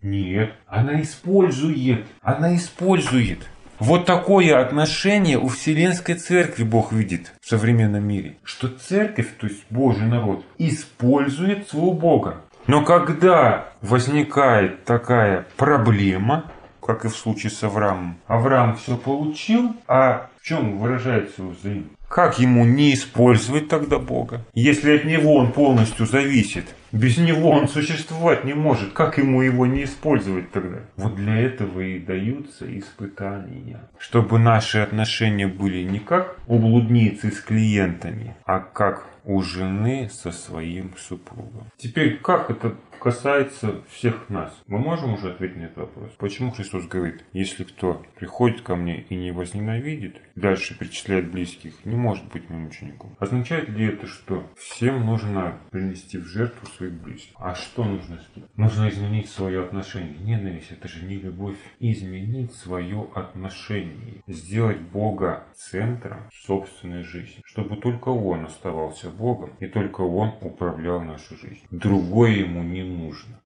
нет, 0.02 0.54
она 0.68 1.02
использует, 1.02 2.06
она 2.22 2.56
использует. 2.56 3.48
Вот 3.80 4.06
такое 4.06 4.60
отношение 4.60 5.40
у 5.40 5.48
Вселенской 5.48 6.16
Церкви 6.16 6.64
Бог 6.64 6.92
видит 6.92 7.34
в 7.42 7.50
современном 7.50 8.08
мире. 8.08 8.38
Что 8.44 8.68
Церковь, 8.68 9.30
то 9.40 9.48
есть 9.48 9.64
Божий 9.72 10.06
народ, 10.06 10.46
использует 10.60 11.70
своего 11.70 11.94
Бога. 11.94 12.42
Но 12.68 12.84
когда 12.84 13.70
возникает 13.82 14.86
такая 14.86 15.48
проблема, 15.58 16.52
как 16.80 17.06
и 17.06 17.08
в 17.08 17.16
случае 17.16 17.52
с 17.52 17.64
Авраамом, 17.64 18.18
Авраам 18.28 18.76
все 18.76 18.98
получил, 18.98 19.76
а 19.88 20.30
в 20.40 20.46
чем 20.46 20.78
выражается 20.78 21.42
его 21.42 21.52
взаимность? 21.52 21.96
Как 22.12 22.40
ему 22.40 22.66
не 22.66 22.94
использовать 22.94 23.70
тогда 23.70 23.98
Бога? 23.98 24.46
Если 24.54 24.98
от 24.98 25.06
него 25.06 25.34
он 25.34 25.54
полностью 25.54 26.06
зависит, 26.06 26.66
без 26.92 27.18
него 27.18 27.52
он 27.52 27.70
существовать 27.70 28.44
не 28.44 28.54
может. 28.54 28.92
Как 28.92 29.18
ему 29.18 29.42
его 29.42 29.66
не 29.66 29.86
использовать 29.86 30.52
тогда? 30.52 30.80
Вот 30.98 31.16
для 31.16 31.38
этого 31.38 31.80
и 31.80 32.00
даются 32.00 32.66
испытания. 32.78 33.90
Чтобы 33.98 34.40
наши 34.40 34.80
отношения 34.80 35.48
были 35.48 35.84
не 35.84 36.00
как 36.00 36.36
у 36.48 36.60
блудницы 36.60 37.32
с 37.32 37.40
клиентами, 37.40 38.36
а 38.44 38.60
как 38.60 39.06
у 39.24 39.42
жены 39.42 40.10
со 40.12 40.34
своим 40.34 40.92
супругом. 40.98 41.72
Теперь 41.78 42.18
как 42.18 42.50
это 42.50 42.76
касается 43.02 43.82
всех 43.90 44.30
нас. 44.30 44.56
Мы 44.68 44.78
можем 44.78 45.14
уже 45.14 45.32
ответить 45.32 45.58
на 45.58 45.64
этот 45.64 45.78
вопрос? 45.78 46.12
Почему 46.20 46.52
Христос 46.52 46.86
говорит, 46.86 47.26
если 47.34 47.64
кто 47.64 48.06
приходит 48.16 48.62
ко 48.62 48.76
мне 48.76 49.02
и 49.02 49.16
не 49.16 49.32
возненавидит, 49.32 50.22
дальше 50.36 50.78
перечисляет 50.78 51.32
близких, 51.32 51.84
не 51.84 51.96
может 51.96 52.32
быть 52.32 52.48
моим 52.50 52.68
учеником? 52.68 53.16
Означает 53.20 53.70
ли 53.70 53.88
это, 53.88 54.06
что 54.06 54.48
всем 54.56 55.04
нужно 55.06 55.58
принести 55.72 56.20
в 56.20 56.26
жертву 56.26 56.68
своих 56.68 56.94
близких? 56.94 57.34
А 57.38 57.56
что 57.56 57.84
нужно 57.84 58.20
сделать? 58.30 58.56
Нужно 58.56 58.90
изменить 58.90 59.30
свое 59.30 59.64
отношение. 59.64 60.18
Ненависть– 60.20 60.68
это 60.72 60.88
же 60.88 61.04
не 61.04 61.16
любовь. 61.16 61.58
Изменить 61.80 62.54
свое 62.54 63.08
отношение. 63.16 64.22
Сделать 64.28 64.80
Бога 64.80 65.48
центром 65.56 66.30
собственной 66.32 67.02
жизни. 67.02 67.42
Чтобы 67.46 67.78
только 67.78 68.10
Он 68.10 68.46
оставался 68.46 69.10
Богом 69.10 69.54
и 69.60 69.66
только 69.66 70.02
Он 70.02 70.36
управлял 70.42 71.02
нашу 71.02 71.36
жизнь. 71.38 71.66
Другое 71.72 72.32
ему 72.32 72.62
не 72.62 72.91
нужно. 72.92 73.40